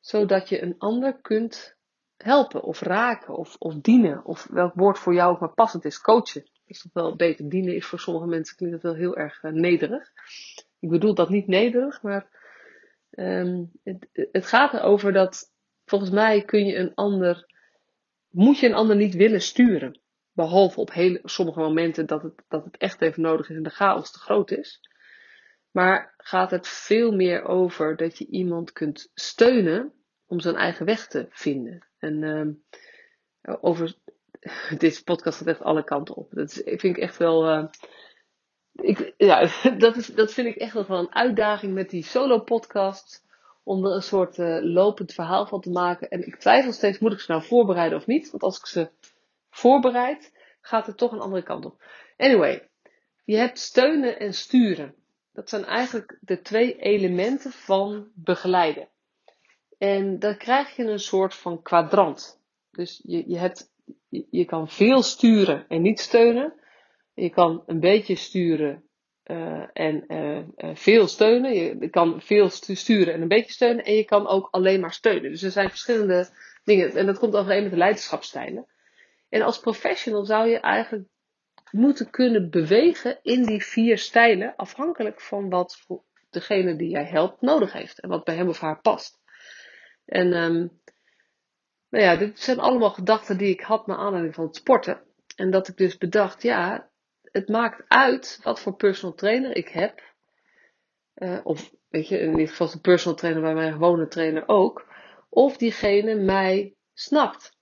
zodat 0.00 0.48
je 0.48 0.62
een 0.62 0.74
ander 0.78 1.20
kunt 1.20 1.76
helpen 2.16 2.62
of 2.62 2.80
raken 2.80 3.36
of, 3.36 3.56
of 3.58 3.74
dienen. 3.74 4.24
Of 4.24 4.46
welk 4.50 4.74
woord 4.74 4.98
voor 4.98 5.14
jou 5.14 5.32
ook 5.32 5.40
maar 5.40 5.54
passend 5.54 5.84
is. 5.84 6.00
Coachen 6.00 6.50
is 6.66 6.82
toch 6.82 6.92
wel 6.92 7.16
beter. 7.16 7.48
Dienen 7.48 7.74
is 7.74 7.86
voor 7.86 8.00
sommige 8.00 8.26
mensen 8.26 8.56
klinkt 8.56 8.74
het 8.74 8.84
wel 8.84 8.94
heel 8.94 9.16
erg 9.16 9.42
uh, 9.42 9.52
nederig. 9.52 10.12
Ik 10.78 10.88
bedoel 10.88 11.14
dat 11.14 11.28
niet 11.28 11.46
nederig, 11.46 12.02
maar 12.02 12.37
um, 13.18 13.70
het, 13.82 14.08
het 14.32 14.46
gaat 14.46 14.72
erover 14.74 15.12
dat 15.12 15.52
volgens 15.84 16.10
mij 16.10 16.44
kun 16.44 16.66
je 16.66 16.76
een 16.76 16.94
ander, 16.94 17.46
moet 18.28 18.58
je 18.58 18.66
een 18.66 18.74
ander 18.74 18.96
niet 18.96 19.14
willen 19.14 19.40
sturen. 19.40 20.00
Behalve 20.32 20.80
op 20.80 20.92
hele, 20.92 21.20
sommige 21.24 21.60
momenten 21.60 22.06
dat 22.06 22.22
het, 22.22 22.42
dat 22.48 22.64
het 22.64 22.76
echt 22.76 23.00
even 23.00 23.22
nodig 23.22 23.50
is 23.50 23.56
en 23.56 23.62
de 23.62 23.70
chaos 23.70 24.12
te 24.12 24.18
groot 24.18 24.50
is. 24.50 24.80
Maar 25.70 26.14
gaat 26.16 26.50
het 26.50 26.68
veel 26.68 27.12
meer 27.12 27.44
over 27.44 27.96
dat 27.96 28.18
je 28.18 28.26
iemand 28.26 28.72
kunt 28.72 29.10
steunen 29.14 29.92
om 30.26 30.40
zijn 30.40 30.56
eigen 30.56 30.86
weg 30.86 31.06
te 31.06 31.26
vinden. 31.30 31.86
En 31.98 32.22
uh, 32.22 33.56
over 33.60 33.94
deze 34.78 35.04
podcast 35.04 35.38
gaat 35.38 35.46
echt 35.46 35.62
alle 35.62 35.84
kanten 35.84 36.14
op. 36.14 36.30
Dat 36.30 36.50
is, 36.50 36.62
vind 36.64 36.82
ik 36.82 36.98
echt 36.98 37.16
wel. 37.16 37.48
Uh, 37.48 37.64
ik, 38.80 39.14
ja, 39.16 39.48
dat, 39.78 39.96
is, 39.96 40.06
dat 40.06 40.32
vind 40.32 40.46
ik 40.46 40.56
echt 40.56 40.72
wel 40.72 40.98
een 40.98 41.14
uitdaging 41.14 41.74
met 41.74 41.90
die 41.90 42.04
solo 42.04 42.38
podcast. 42.38 43.26
Om 43.62 43.84
er 43.86 43.92
een 43.92 44.02
soort 44.02 44.38
uh, 44.38 44.58
lopend 44.62 45.12
verhaal 45.12 45.46
van 45.46 45.60
te 45.60 45.70
maken. 45.70 46.08
En 46.08 46.26
ik 46.26 46.36
twijfel 46.36 46.72
steeds, 46.72 46.98
moet 46.98 47.12
ik 47.12 47.20
ze 47.20 47.30
nou 47.30 47.44
voorbereiden 47.44 47.98
of 47.98 48.06
niet? 48.06 48.30
Want 48.30 48.42
als 48.42 48.58
ik 48.58 48.66
ze 48.66 48.90
voorbereid, 49.50 50.32
gaat 50.60 50.86
het 50.86 50.96
toch 50.96 51.12
een 51.12 51.20
andere 51.20 51.42
kant 51.42 51.64
op. 51.64 51.84
Anyway, 52.16 52.68
je 53.24 53.36
hebt 53.36 53.58
steunen 53.58 54.18
en 54.18 54.34
sturen. 54.34 54.94
Dat 55.32 55.48
zijn 55.48 55.64
eigenlijk 55.64 56.18
de 56.20 56.40
twee 56.40 56.76
elementen 56.76 57.52
van 57.52 58.08
begeleiden. 58.14 58.88
En 59.78 60.18
dan 60.18 60.36
krijg 60.36 60.76
je 60.76 60.84
een 60.84 60.98
soort 60.98 61.34
van 61.34 61.62
kwadrant. 61.62 62.40
Dus 62.70 63.00
je, 63.04 63.30
je, 63.30 63.38
hebt, 63.38 63.70
je, 64.08 64.26
je 64.30 64.44
kan 64.44 64.68
veel 64.68 65.02
sturen 65.02 65.64
en 65.68 65.82
niet 65.82 66.00
steunen. 66.00 66.57
Je 67.18 67.30
kan 67.30 67.62
een 67.66 67.80
beetje 67.80 68.16
sturen 68.16 68.84
uh, 69.24 69.64
en 69.72 70.04
uh, 70.08 70.36
uh, 70.36 70.74
veel 70.74 71.06
steunen. 71.06 71.54
Je 71.54 71.88
kan 71.90 72.20
veel 72.22 72.48
sturen 72.50 73.14
en 73.14 73.22
een 73.22 73.28
beetje 73.28 73.52
steunen. 73.52 73.84
En 73.84 73.94
je 73.94 74.04
kan 74.04 74.26
ook 74.26 74.48
alleen 74.50 74.80
maar 74.80 74.92
steunen. 74.92 75.30
Dus 75.30 75.42
er 75.42 75.50
zijn 75.50 75.68
verschillende 75.68 76.28
dingen. 76.64 76.94
En 76.94 77.06
dat 77.06 77.18
komt 77.18 77.36
overeen 77.36 77.62
met 77.62 77.70
de 77.70 77.76
leiderschapsstijlen. 77.76 78.66
En 79.28 79.42
als 79.42 79.60
professional 79.60 80.24
zou 80.24 80.48
je 80.48 80.60
eigenlijk 80.60 81.08
moeten 81.70 82.10
kunnen 82.10 82.50
bewegen 82.50 83.18
in 83.22 83.44
die 83.44 83.64
vier 83.64 83.98
stijlen. 83.98 84.56
Afhankelijk 84.56 85.20
van 85.20 85.48
wat 85.48 85.86
degene 86.30 86.76
die 86.76 86.90
jij 86.90 87.04
helpt 87.04 87.40
nodig 87.40 87.72
heeft. 87.72 88.00
En 88.00 88.08
wat 88.08 88.24
bij 88.24 88.34
hem 88.34 88.48
of 88.48 88.60
haar 88.60 88.80
past. 88.80 89.20
En 90.04 90.32
um, 90.32 90.80
nou 91.88 92.04
ja, 92.04 92.16
dit 92.16 92.40
zijn 92.40 92.58
allemaal 92.58 92.90
gedachten 92.90 93.38
die 93.38 93.48
ik 93.48 93.60
had 93.60 93.86
naar 93.86 93.96
aanleiding 93.96 94.34
van 94.34 94.44
het 94.44 94.56
sporten. 94.56 95.00
En 95.36 95.50
dat 95.50 95.68
ik 95.68 95.76
dus 95.76 95.98
bedacht, 95.98 96.42
ja, 96.42 96.87
het 97.32 97.48
maakt 97.48 97.84
uit 97.88 98.40
wat 98.42 98.60
voor 98.60 98.76
personal 98.76 99.14
trainer 99.14 99.56
ik 99.56 99.68
heb. 99.68 100.02
Uh, 101.14 101.40
of 101.42 101.74
weet 101.88 102.08
je, 102.08 102.18
in 102.18 102.30
ieder 102.30 102.48
geval 102.48 102.70
de 102.70 102.80
personal 102.80 103.16
trainer 103.16 103.42
bij 103.42 103.54
mijn 103.54 103.72
gewone 103.72 104.08
trainer 104.08 104.48
ook. 104.48 104.86
Of 105.28 105.56
diegene 105.56 106.14
mij 106.14 106.76
snapt. 106.94 107.56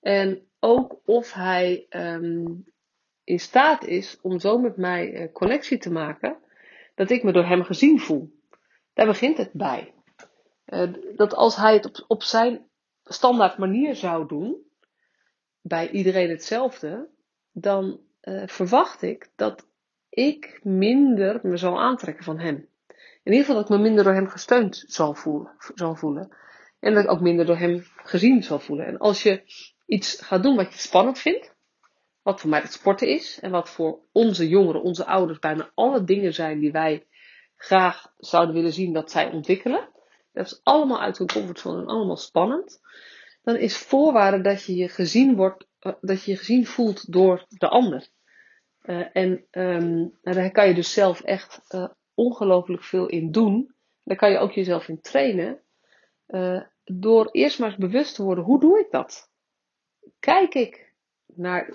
En 0.00 0.48
ook 0.60 1.00
of 1.04 1.32
hij 1.32 1.86
um, 1.90 2.64
in 3.24 3.40
staat 3.40 3.84
is 3.84 4.18
om 4.20 4.40
zo 4.40 4.58
met 4.58 4.76
mij 4.76 5.12
uh, 5.12 5.32
connectie 5.32 5.78
te 5.78 5.90
maken. 5.90 6.38
Dat 6.94 7.10
ik 7.10 7.22
me 7.22 7.32
door 7.32 7.46
hem 7.46 7.62
gezien 7.62 8.00
voel. 8.00 8.36
Daar 8.92 9.06
begint 9.06 9.36
het 9.36 9.52
bij. 9.52 9.94
Uh, 10.66 10.92
dat 11.16 11.34
als 11.34 11.56
hij 11.56 11.74
het 11.74 11.86
op, 11.86 12.04
op 12.08 12.22
zijn 12.22 12.66
standaard 13.02 13.58
manier 13.58 13.96
zou 13.96 14.28
doen, 14.28 14.66
bij 15.60 15.90
iedereen 15.90 16.30
hetzelfde, 16.30 17.08
dan 17.52 18.00
uh, 18.22 18.42
verwacht 18.46 19.02
ik 19.02 19.30
dat 19.36 19.66
ik 20.08 20.60
minder 20.62 21.40
me 21.42 21.56
zal 21.56 21.80
aantrekken 21.80 22.24
van 22.24 22.38
hem. 22.38 22.68
In 23.22 23.32
ieder 23.32 23.46
geval 23.46 23.54
dat 23.54 23.70
ik 23.70 23.76
me 23.76 23.82
minder 23.82 24.04
door 24.04 24.14
hem 24.14 24.28
gesteund 24.28 24.84
zal 24.86 25.14
voelen, 25.14 25.54
zal 25.74 25.94
voelen. 25.94 26.36
En 26.80 26.94
dat 26.94 27.04
ik 27.04 27.10
ook 27.10 27.20
minder 27.20 27.46
door 27.46 27.56
hem 27.56 27.82
gezien 27.96 28.42
zal 28.42 28.58
voelen. 28.58 28.86
En 28.86 28.98
als 28.98 29.22
je 29.22 29.42
iets 29.86 30.20
gaat 30.20 30.42
doen 30.42 30.56
wat 30.56 30.72
je 30.72 30.78
spannend 30.78 31.18
vindt, 31.18 31.56
wat 32.22 32.40
voor 32.40 32.50
mij 32.50 32.60
het 32.60 32.72
sporten 32.72 33.08
is, 33.08 33.40
en 33.40 33.50
wat 33.50 33.70
voor 33.70 33.98
onze 34.12 34.48
jongeren, 34.48 34.82
onze 34.82 35.04
ouders, 35.06 35.38
bijna 35.38 35.70
alle 35.74 36.04
dingen 36.04 36.34
zijn 36.34 36.58
die 36.58 36.72
wij 36.72 37.06
graag 37.56 38.12
zouden 38.16 38.54
willen 38.54 38.72
zien 38.72 38.92
dat 38.92 39.10
zij 39.10 39.30
ontwikkelen, 39.32 39.88
dat 40.32 40.46
is 40.46 40.60
allemaal 40.62 41.00
uit 41.00 41.18
hun 41.18 41.26
comfortzone 41.26 41.80
en 41.80 41.86
allemaal 41.86 42.16
spannend. 42.16 42.80
Dan 43.42 43.56
is 43.56 43.76
voorwaarde 43.76 44.40
dat 44.40 44.64
je 44.64 44.74
je 44.74 44.88
gezien 44.88 45.36
wordt, 45.36 45.67
dat 46.00 46.24
je 46.24 46.30
je 46.30 46.36
gezien 46.36 46.66
voelt 46.66 47.12
door 47.12 47.44
de 47.48 47.68
ander. 47.68 48.08
Uh, 48.82 49.06
en 49.12 49.46
um, 49.50 50.18
daar 50.22 50.50
kan 50.50 50.68
je 50.68 50.74
dus 50.74 50.92
zelf 50.92 51.20
echt 51.20 51.60
uh, 51.74 51.88
ongelooflijk 52.14 52.82
veel 52.82 53.06
in 53.06 53.30
doen. 53.30 53.74
Daar 54.04 54.16
kan 54.16 54.30
je 54.30 54.38
ook 54.38 54.52
jezelf 54.52 54.88
in 54.88 55.00
trainen. 55.00 55.60
door 56.84 57.28
eerst 57.30 57.58
maar 57.58 57.68
eens 57.68 57.78
bewust 57.78 58.14
te 58.14 58.22
worden, 58.22 58.44
hoe 58.44 58.60
doe 58.60 58.78
ik 58.78 58.90
dat? 58.90 59.30
Kijk 60.18 60.54
ik 60.54 60.94
naar, 61.26 61.74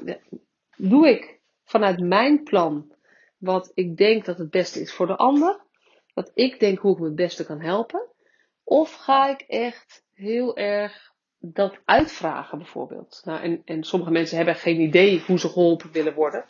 doe 0.75 1.09
ik 1.09 1.39
vanuit 1.63 1.99
mijn 1.99 2.43
plan 2.43 2.93
wat 3.37 3.71
ik 3.73 3.97
denk 3.97 4.25
dat 4.25 4.37
het 4.37 4.49
beste 4.49 4.79
is 4.79 4.93
voor 4.93 5.07
de 5.07 5.15
ander? 5.15 5.61
Wat 6.13 6.31
ik 6.33 6.59
denk 6.59 6.79
hoe 6.79 6.93
ik 6.93 6.99
me 6.99 7.05
het 7.05 7.15
beste 7.15 7.45
kan 7.45 7.61
helpen? 7.61 8.07
Of 8.63 8.93
ga 8.93 9.27
ik 9.29 9.41
echt 9.41 10.05
heel 10.13 10.57
erg 10.57 11.12
dat 11.45 11.77
uitvragen 11.85 12.57
bijvoorbeeld? 12.57 13.21
Nou, 13.25 13.41
en, 13.41 13.61
en 13.65 13.83
sommige 13.83 14.11
mensen 14.11 14.37
hebben 14.37 14.55
geen 14.55 14.79
idee 14.79 15.23
hoe 15.27 15.39
ze 15.39 15.49
geholpen 15.49 15.91
willen 15.91 16.13
worden. 16.13 16.45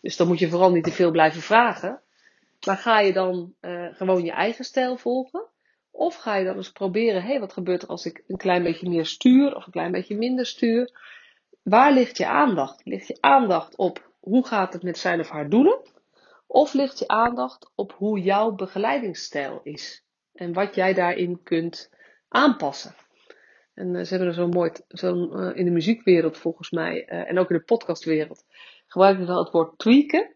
Dus 0.00 0.16
dan 0.16 0.26
moet 0.26 0.38
je 0.38 0.48
vooral 0.48 0.70
niet 0.70 0.84
te 0.84 0.92
veel 0.92 1.10
blijven 1.10 1.42
vragen. 1.42 2.00
Maar 2.66 2.76
ga 2.76 3.00
je 3.00 3.12
dan 3.12 3.54
uh, 3.60 3.86
gewoon 3.92 4.24
je 4.24 4.30
eigen 4.30 4.64
stijl 4.64 4.96
volgen? 4.96 5.44
Of 5.90 6.14
ga 6.14 6.36
je 6.36 6.44
dan 6.44 6.56
eens 6.56 6.72
proberen, 6.72 7.22
hé, 7.22 7.28
hey, 7.28 7.40
wat 7.40 7.52
gebeurt 7.52 7.82
er 7.82 7.88
als 7.88 8.06
ik 8.06 8.24
een 8.26 8.36
klein 8.36 8.62
beetje 8.62 8.88
meer 8.88 9.06
stuur 9.06 9.56
of 9.56 9.66
een 9.66 9.72
klein 9.72 9.92
beetje 9.92 10.16
minder 10.16 10.46
stuur? 10.46 10.90
Waar 11.62 11.92
ligt 11.92 12.16
je 12.16 12.26
aandacht? 12.26 12.80
Ligt 12.84 13.06
je 13.06 13.16
aandacht 13.20 13.76
op 13.76 14.10
hoe 14.20 14.46
gaat 14.46 14.72
het 14.72 14.82
met 14.82 14.98
zijn 14.98 15.20
of 15.20 15.28
haar 15.28 15.48
doelen? 15.48 15.78
Of 16.46 16.72
ligt 16.72 16.98
je 16.98 17.08
aandacht 17.08 17.70
op 17.74 17.92
hoe 17.92 18.20
jouw 18.20 18.50
begeleidingsstijl 18.50 19.60
is? 19.62 20.02
en 20.38 20.52
wat 20.52 20.74
jij 20.74 20.94
daarin 20.94 21.42
kunt 21.42 21.90
aanpassen. 22.28 22.94
En 23.78 23.94
uh, 23.94 24.02
ze 24.02 24.08
hebben 24.08 24.28
er 24.28 24.34
zo 24.34 24.48
mooi, 24.48 24.70
zo, 24.88 25.14
uh, 25.14 25.56
in 25.56 25.64
de 25.64 25.70
muziekwereld 25.70 26.36
volgens 26.36 26.70
mij, 26.70 27.08
uh, 27.12 27.30
en 27.30 27.38
ook 27.38 27.50
in 27.50 27.56
de 27.56 27.62
podcastwereld, 27.62 28.44
gebruiken 28.86 29.24
ze 29.24 29.30
wel 29.30 29.44
het 29.44 29.52
woord 29.52 29.78
tweaken. 29.78 30.34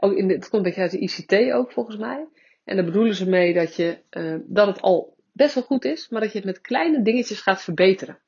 ook 0.00 0.12
in 0.12 0.30
het 0.30 0.48
komt 0.48 0.52
een 0.52 0.62
beetje 0.62 0.80
uit 0.80 0.90
de 0.90 0.98
ICT 0.98 1.52
ook 1.52 1.72
volgens 1.72 1.96
mij. 1.96 2.26
En 2.64 2.76
daar 2.76 2.84
bedoelen 2.84 3.14
ze 3.14 3.28
mee 3.28 3.54
dat, 3.54 3.74
je, 3.74 3.98
dat 4.46 4.66
het 4.66 4.80
al 4.80 5.16
best 5.32 5.54
wel 5.54 5.62
goed 5.62 5.84
is, 5.84 6.08
maar 6.08 6.20
dat 6.20 6.32
je 6.32 6.36
het 6.38 6.46
met 6.46 6.60
kleine 6.60 7.02
dingetjes 7.02 7.40
gaat 7.40 7.62
verbeteren. 7.62 8.18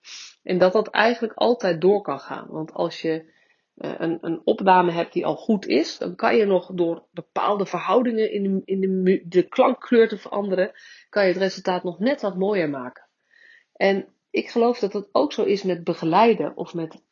En 0.42 0.58
dat 0.58 0.72
dat 0.72 0.88
eigenlijk 0.88 1.34
altijd 1.34 1.80
door 1.80 2.02
kan 2.02 2.20
gaan. 2.20 2.46
Want 2.48 2.72
als 2.72 3.02
je 3.02 3.32
een, 3.74 4.18
een 4.20 4.40
opname 4.44 4.92
hebt 4.92 5.12
die 5.12 5.26
al 5.26 5.36
goed 5.36 5.66
is, 5.66 5.98
dan 5.98 6.14
kan 6.14 6.36
je 6.36 6.44
nog 6.44 6.70
door 6.74 7.04
bepaalde 7.10 7.66
verhoudingen 7.66 8.32
in, 8.32 8.42
de, 8.42 8.62
in 8.64 8.80
de, 8.80 9.22
de 9.24 9.42
klankkleur 9.42 10.08
te 10.08 10.18
veranderen, 10.18 10.72
kan 11.08 11.22
je 11.22 11.32
het 11.32 11.42
resultaat 11.42 11.84
nog 11.84 11.98
net 11.98 12.20
wat 12.20 12.38
mooier 12.38 12.70
maken. 12.70 13.06
En 13.72 14.08
ik 14.38 14.48
geloof 14.48 14.78
dat 14.78 14.92
het 14.92 15.08
ook 15.12 15.32
zo 15.32 15.44
is 15.44 15.62
met 15.62 15.84
begeleiden 15.84 16.56
of 16.56 16.74
met 16.74 17.02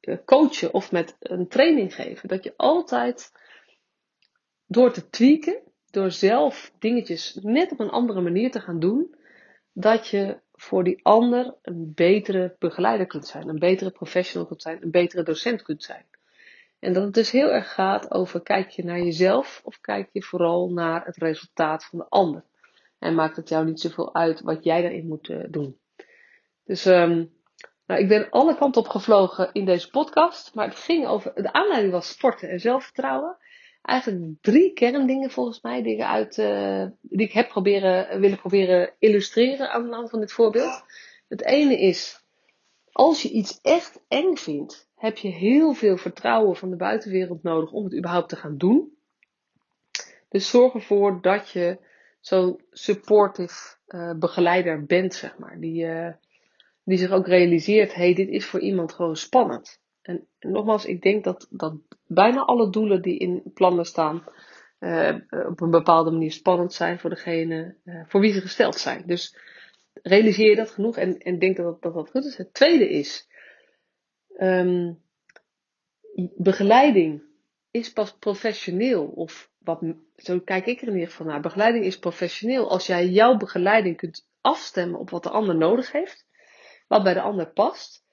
uh, 0.00 0.16
coachen 0.24 0.74
of 0.74 0.92
met 0.92 1.16
een 1.18 1.48
training 1.48 1.94
geven. 1.94 2.28
Dat 2.28 2.44
je 2.44 2.54
altijd 2.56 3.32
door 4.66 4.92
te 4.92 5.10
tweaken, 5.10 5.60
door 5.90 6.10
zelf 6.10 6.72
dingetjes 6.78 7.38
net 7.42 7.72
op 7.72 7.80
een 7.80 7.90
andere 7.90 8.20
manier 8.20 8.50
te 8.50 8.60
gaan 8.60 8.80
doen, 8.80 9.14
dat 9.72 10.08
je 10.08 10.38
voor 10.52 10.84
die 10.84 11.00
ander 11.02 11.54
een 11.62 11.92
betere 11.94 12.56
begeleider 12.58 13.06
kunt 13.06 13.26
zijn, 13.26 13.48
een 13.48 13.58
betere 13.58 13.90
professional 13.90 14.46
kunt 14.46 14.62
zijn, 14.62 14.82
een 14.82 14.90
betere 14.90 15.22
docent 15.22 15.62
kunt 15.62 15.82
zijn. 15.82 16.04
En 16.78 16.92
dat 16.92 17.02
het 17.02 17.14
dus 17.14 17.30
heel 17.30 17.50
erg 17.50 17.72
gaat 17.72 18.10
over 18.10 18.42
kijk 18.42 18.70
je 18.70 18.84
naar 18.84 19.00
jezelf 19.00 19.60
of 19.64 19.80
kijk 19.80 20.08
je 20.12 20.22
vooral 20.22 20.70
naar 20.70 21.04
het 21.04 21.16
resultaat 21.16 21.84
van 21.84 21.98
de 21.98 22.06
ander. 22.08 22.44
En 22.98 23.14
maakt 23.14 23.36
het 23.36 23.48
jou 23.48 23.64
niet 23.64 23.80
zoveel 23.80 24.14
uit 24.14 24.40
wat 24.40 24.64
jij 24.64 24.82
daarin 24.82 25.06
moet 25.06 25.28
uh, 25.28 25.44
doen. 25.48 25.78
Dus 26.64 26.84
um, 26.84 27.32
Nou, 27.86 28.00
ik 28.00 28.08
ben 28.08 28.30
alle 28.30 28.56
kanten 28.56 28.80
op 28.80 28.88
gevlogen 28.88 29.50
in 29.52 29.64
deze 29.64 29.90
podcast, 29.90 30.54
maar 30.54 30.68
het 30.68 30.78
ging 30.78 31.06
over, 31.06 31.32
de 31.34 31.52
aanleiding 31.52 31.92
was 31.92 32.08
sporten 32.08 32.48
en 32.48 32.60
zelfvertrouwen. 32.60 33.36
Eigenlijk 33.82 34.32
drie 34.40 34.72
kerndingen 34.72 35.30
volgens 35.30 35.60
mij 35.60 35.82
die 35.82 35.94
ik, 35.94 36.02
uit, 36.02 36.38
uh, 36.38 36.86
die 37.00 37.26
ik 37.26 37.32
heb 37.32 37.48
proberen, 37.48 38.20
willen 38.20 38.38
proberen 38.38 38.92
illustreren 38.98 39.70
aan 39.70 39.88
de 39.88 39.94
hand 39.94 40.10
van 40.10 40.20
dit 40.20 40.32
voorbeeld. 40.32 40.82
Het 41.28 41.44
ene 41.44 41.80
is, 41.80 42.24
als 42.92 43.22
je 43.22 43.30
iets 43.30 43.58
echt 43.62 44.00
eng 44.08 44.36
vindt, 44.36 44.88
heb 44.96 45.16
je 45.16 45.28
heel 45.28 45.72
veel 45.72 45.96
vertrouwen 45.96 46.56
van 46.56 46.70
de 46.70 46.76
buitenwereld 46.76 47.42
nodig 47.42 47.72
om 47.72 47.84
het 47.84 47.96
überhaupt 47.96 48.28
te 48.28 48.36
gaan 48.36 48.56
doen. 48.56 48.92
Dus 50.28 50.50
zorg 50.50 50.74
ervoor 50.74 51.20
dat 51.22 51.50
je 51.50 51.78
zo'n 52.20 52.60
supportive 52.70 53.76
uh, 53.88 54.14
begeleider 54.18 54.84
bent, 54.84 55.14
zeg 55.14 55.38
maar. 55.38 55.60
Die, 55.60 55.84
uh, 55.84 56.12
die 56.84 56.98
zich 56.98 57.10
ook 57.10 57.26
realiseert, 57.26 57.94
hey, 57.94 58.14
dit 58.14 58.28
is 58.28 58.46
voor 58.46 58.60
iemand 58.60 58.92
gewoon 58.92 59.16
spannend. 59.16 59.82
En, 60.02 60.26
nogmaals, 60.38 60.84
ik 60.84 61.02
denk 61.02 61.24
dat, 61.24 61.46
dat 61.50 61.74
bijna 62.06 62.40
alle 62.40 62.70
doelen 62.70 63.02
die 63.02 63.18
in 63.18 63.42
plannen 63.54 63.84
staan, 63.84 64.24
uh, 64.80 65.14
op 65.30 65.60
een 65.60 65.70
bepaalde 65.70 66.10
manier 66.10 66.32
spannend 66.32 66.72
zijn 66.72 66.98
voor 66.98 67.10
degene 67.10 67.76
voor 68.06 68.20
wie 68.20 68.32
ze 68.32 68.40
gesteld 68.40 68.74
zijn. 68.74 69.02
Dus 69.06 69.36
realiseer 70.02 70.50
je 70.50 70.56
dat 70.56 70.70
genoeg 70.70 70.96
en, 70.96 71.18
en 71.18 71.38
denk 71.38 71.56
dat 71.56 71.82
dat, 71.82 71.94
dat 71.94 72.10
goed 72.10 72.24
is. 72.24 72.36
Het 72.36 72.54
tweede 72.54 72.88
is, 72.88 73.28
um, 74.38 75.02
begeleiding 76.36 77.22
is 77.70 77.92
pas 77.92 78.16
professioneel. 78.16 79.06
Of 79.06 79.50
wat, 79.58 79.82
zo 80.16 80.40
kijk 80.40 80.66
ik 80.66 80.80
er 80.80 80.88
in 80.88 80.94
ieder 80.94 81.08
geval 81.08 81.26
naar. 81.26 81.40
Begeleiding 81.40 81.84
is 81.84 81.98
professioneel 81.98 82.70
als 82.70 82.86
jij 82.86 83.08
jouw 83.08 83.36
begeleiding 83.36 83.96
kunt 83.96 84.28
afstemmen 84.40 85.00
op 85.00 85.10
wat 85.10 85.22
de 85.22 85.30
ander 85.30 85.56
nodig 85.56 85.92
heeft. 85.92 86.26
Wat 86.86 87.02
bij 87.02 87.14
de 87.14 87.20
ander 87.20 87.46
past. 87.46 88.04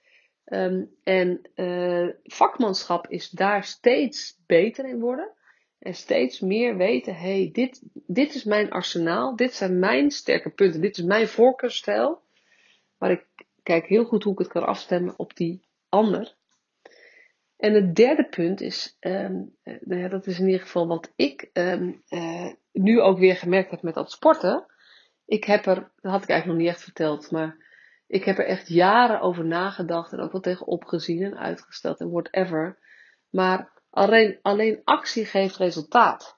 Um, 0.46 0.96
en 1.04 1.42
uh, 1.56 2.08
vakmanschap 2.24 3.08
is 3.08 3.30
daar 3.30 3.64
steeds 3.64 4.42
beter 4.46 4.86
in 4.86 5.00
worden. 5.00 5.32
En 5.80 5.94
steeds 5.94 6.40
meer 6.40 6.78
weten, 6.78 7.16
hey, 7.16 7.50
dit, 7.54 7.82
dit 7.94 8.36
is 8.36 8.44
mijn 8.44 8.72
arsenaal, 8.72 9.36
dit 9.36 9.54
zijn 9.54 9.80
mijn 9.80 10.12
sterke 10.12 10.50
punten, 10.50 10.82
dit 10.82 10.98
is 10.98 11.04
mijn 11.04 11.28
voorkeurstijl. 11.28 12.22
Maar 12.98 13.12
ik 13.12 13.26
kijk 13.64 13.86
heel 13.86 14.06
goed 14.06 14.24
hoe 14.24 14.34
ik 14.34 14.40
het 14.40 14.48
kan 14.48 14.66
afstemmen 14.66 15.14
op 15.18 15.36
die 15.36 15.62
ander. 15.90 16.36
En 17.58 17.74
het 17.74 17.96
derde 17.96 18.28
punt 18.30 18.62
is, 18.62 18.98
um, 19.00 19.56
nou 19.64 20.02
ja, 20.02 20.08
dat 20.08 20.28
is 20.28 20.40
in 20.40 20.46
ieder 20.46 20.62
geval 20.62 20.88
wat 20.88 21.12
ik 21.16 21.50
um, 21.54 22.02
uh, 22.10 22.52
nu 22.72 23.02
ook 23.02 23.18
weer 23.18 23.36
gemerkt 23.36 23.72
heb 23.72 23.82
met 23.82 23.94
dat 23.94 24.12
sporten. 24.12 24.66
Ik 25.26 25.44
heb 25.44 25.66
er, 25.66 25.92
dat 26.02 26.12
had 26.12 26.24
ik 26.24 26.30
eigenlijk 26.30 26.46
nog 26.46 26.58
niet 26.58 26.76
echt 26.76 26.84
verteld, 26.84 27.32
maar 27.32 27.58
ik 28.12 28.24
heb 28.24 28.38
er 28.38 28.46
echt 28.46 28.68
jaren 28.68 29.22
over 29.22 29.46
nagedacht 29.46 30.12
en 30.12 30.20
ook 30.20 30.32
wel 30.32 30.42
tegen 30.42 30.68
opgezien 30.68 31.24
en 31.24 31.38
uitgesteld 31.38 32.00
en 32.00 32.12
whatever. 32.12 32.78
Maar 33.30 33.82
alleen, 33.90 34.40
alleen 34.42 34.82
actie 34.84 35.26
geeft 35.26 35.58
resultaat. 35.58 36.38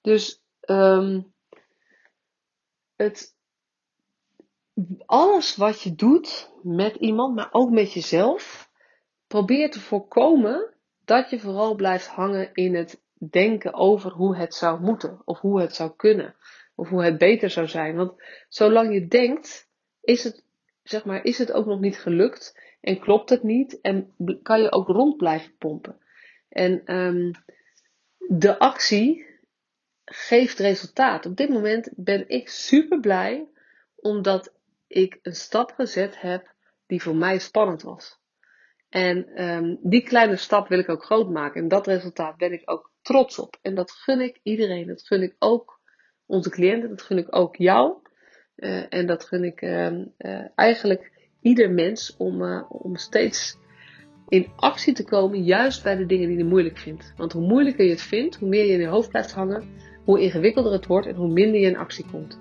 Dus 0.00 0.42
um, 0.66 1.32
het, 2.96 3.34
alles 5.06 5.56
wat 5.56 5.80
je 5.82 5.94
doet 5.94 6.50
met 6.62 6.94
iemand, 6.94 7.34
maar 7.34 7.48
ook 7.50 7.70
met 7.70 7.92
jezelf, 7.92 8.70
probeer 9.26 9.70
te 9.70 9.80
voorkomen 9.80 10.74
dat 11.04 11.30
je 11.30 11.40
vooral 11.40 11.74
blijft 11.74 12.06
hangen 12.06 12.54
in 12.54 12.74
het 12.74 13.02
denken 13.30 13.74
over 13.74 14.10
hoe 14.10 14.36
het 14.36 14.54
zou 14.54 14.80
moeten, 14.80 15.22
of 15.24 15.40
hoe 15.40 15.60
het 15.60 15.74
zou 15.74 15.92
kunnen, 15.96 16.36
of 16.74 16.88
hoe 16.88 17.04
het 17.04 17.18
beter 17.18 17.50
zou 17.50 17.66
zijn. 17.66 17.96
Want 17.96 18.22
zolang 18.48 18.92
je 18.92 19.06
denkt, 19.06 19.68
is 20.00 20.24
het, 20.24 20.48
zeg 20.82 21.04
maar, 21.04 21.24
is 21.24 21.38
het 21.38 21.52
ook 21.52 21.66
nog 21.66 21.80
niet 21.80 21.98
gelukt 21.98 22.60
en 22.80 22.98
klopt 23.00 23.30
het 23.30 23.42
niet 23.42 23.80
en 23.80 24.14
kan 24.42 24.62
je 24.62 24.72
ook 24.72 24.88
rond 24.88 25.16
blijven 25.16 25.56
pompen. 25.58 25.98
En 26.48 26.94
um, 26.96 27.30
de 28.16 28.58
actie 28.58 29.26
geeft 30.04 30.58
resultaat. 30.58 31.26
Op 31.26 31.36
dit 31.36 31.48
moment 31.48 31.90
ben 31.96 32.28
ik 32.28 32.48
super 32.48 33.00
blij 33.00 33.48
omdat 33.96 34.54
ik 34.86 35.18
een 35.22 35.34
stap 35.34 35.70
gezet 35.70 36.20
heb 36.20 36.54
die 36.86 37.02
voor 37.02 37.16
mij 37.16 37.38
spannend 37.38 37.82
was. 37.82 38.18
En 38.88 39.44
um, 39.44 39.78
die 39.82 40.02
kleine 40.02 40.36
stap 40.36 40.68
wil 40.68 40.78
ik 40.78 40.88
ook 40.88 41.04
groot 41.04 41.30
maken. 41.30 41.62
En 41.62 41.68
dat 41.68 41.86
resultaat 41.86 42.36
ben 42.36 42.52
ik 42.52 42.62
ook 42.64 42.92
trots 43.02 43.38
op. 43.38 43.58
En 43.62 43.74
dat 43.74 43.90
gun 43.90 44.20
ik 44.20 44.40
iedereen. 44.42 44.86
Dat 44.86 45.06
gun 45.06 45.22
ik 45.22 45.36
ook 45.38 45.80
onze 46.26 46.50
cliënten. 46.50 46.88
Dat 46.88 47.02
gun 47.02 47.18
ik 47.18 47.36
ook 47.36 47.56
jou. 47.56 47.96
Uh, 48.60 48.82
en 48.88 49.06
dat 49.06 49.24
gun 49.24 49.44
ik 49.44 49.62
uh, 49.62 49.90
uh, 50.18 50.40
eigenlijk 50.54 51.10
ieder 51.40 51.70
mens 51.70 52.14
om, 52.18 52.42
uh, 52.42 52.62
om 52.68 52.96
steeds 52.96 53.58
in 54.28 54.46
actie 54.56 54.94
te 54.94 55.04
komen. 55.04 55.42
Juist 55.42 55.82
bij 55.82 55.96
de 55.96 56.06
dingen 56.06 56.28
die 56.28 56.38
je 56.38 56.44
moeilijk 56.44 56.78
vindt. 56.78 57.12
Want 57.16 57.32
hoe 57.32 57.46
moeilijker 57.46 57.84
je 57.84 57.90
het 57.90 58.02
vindt, 58.02 58.36
hoe 58.36 58.48
meer 58.48 58.66
je 58.66 58.72
in 58.72 58.80
je 58.80 58.86
hoofd 58.86 59.08
blijft 59.08 59.32
hangen. 59.32 59.64
Hoe 60.04 60.20
ingewikkelder 60.20 60.72
het 60.72 60.86
wordt 60.86 61.06
en 61.06 61.14
hoe 61.14 61.32
minder 61.32 61.60
je 61.60 61.66
in 61.66 61.76
actie 61.76 62.04
komt. 62.10 62.38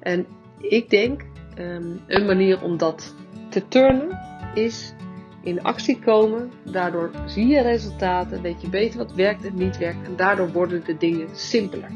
En 0.00 0.26
ik 0.58 0.90
denk 0.90 1.22
um, 1.58 2.00
een 2.06 2.26
manier 2.26 2.62
om 2.62 2.78
dat 2.78 3.14
te 3.50 3.68
turnen 3.68 4.18
is 4.54 4.94
in 5.42 5.62
actie 5.62 5.98
komen. 5.98 6.50
Daardoor 6.72 7.10
zie 7.26 7.46
je 7.46 7.60
resultaten, 7.60 8.42
weet 8.42 8.60
je 8.60 8.68
beter 8.68 8.98
wat 8.98 9.14
werkt 9.14 9.44
en 9.44 9.54
niet 9.54 9.78
werkt. 9.78 10.06
En 10.06 10.16
daardoor 10.16 10.52
worden 10.52 10.84
de 10.84 10.96
dingen 10.96 11.28
simpeler. 11.32 11.90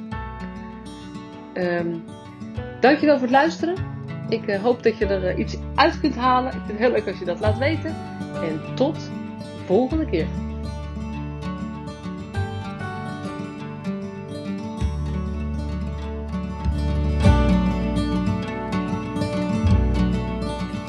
Um, 1.55 2.05
dankjewel 2.85 3.15
voor 3.15 3.27
het 3.27 3.37
luisteren. 3.37 3.75
Ik 4.29 4.47
uh, 4.47 4.63
hoop 4.63 4.83
dat 4.83 4.99
je 4.99 5.07
er 5.07 5.33
uh, 5.33 5.39
iets 5.39 5.57
uit 5.75 6.01
kunt 6.01 6.17
halen. 6.17 6.53
Ik 6.53 6.59
vind 6.67 6.69
het 6.69 6.79
heel 6.79 6.91
leuk 6.91 7.09
als 7.09 7.19
je 7.19 7.25
dat 7.25 7.41
laat 7.41 7.59
weten. 7.59 7.97
En 8.43 8.61
tot 8.75 8.95
de 8.95 9.65
volgende 9.67 10.07
keer. 10.07 10.27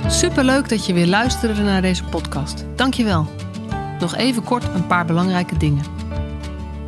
Superleuk 0.08 0.70
dat 0.70 0.86
je 0.86 0.94
weer 0.94 1.08
luisterde 1.08 1.62
naar 1.62 1.82
deze 1.82 2.04
podcast. 2.04 2.66
Dankjewel. 2.76 3.28
Nog 4.00 4.16
even 4.16 4.44
kort 4.44 4.64
een 4.64 4.88
paar 4.88 5.06
belangrijke 5.06 5.58
dingen. 5.58 5.84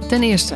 Ten 0.08 0.24
eerste, 0.24 0.56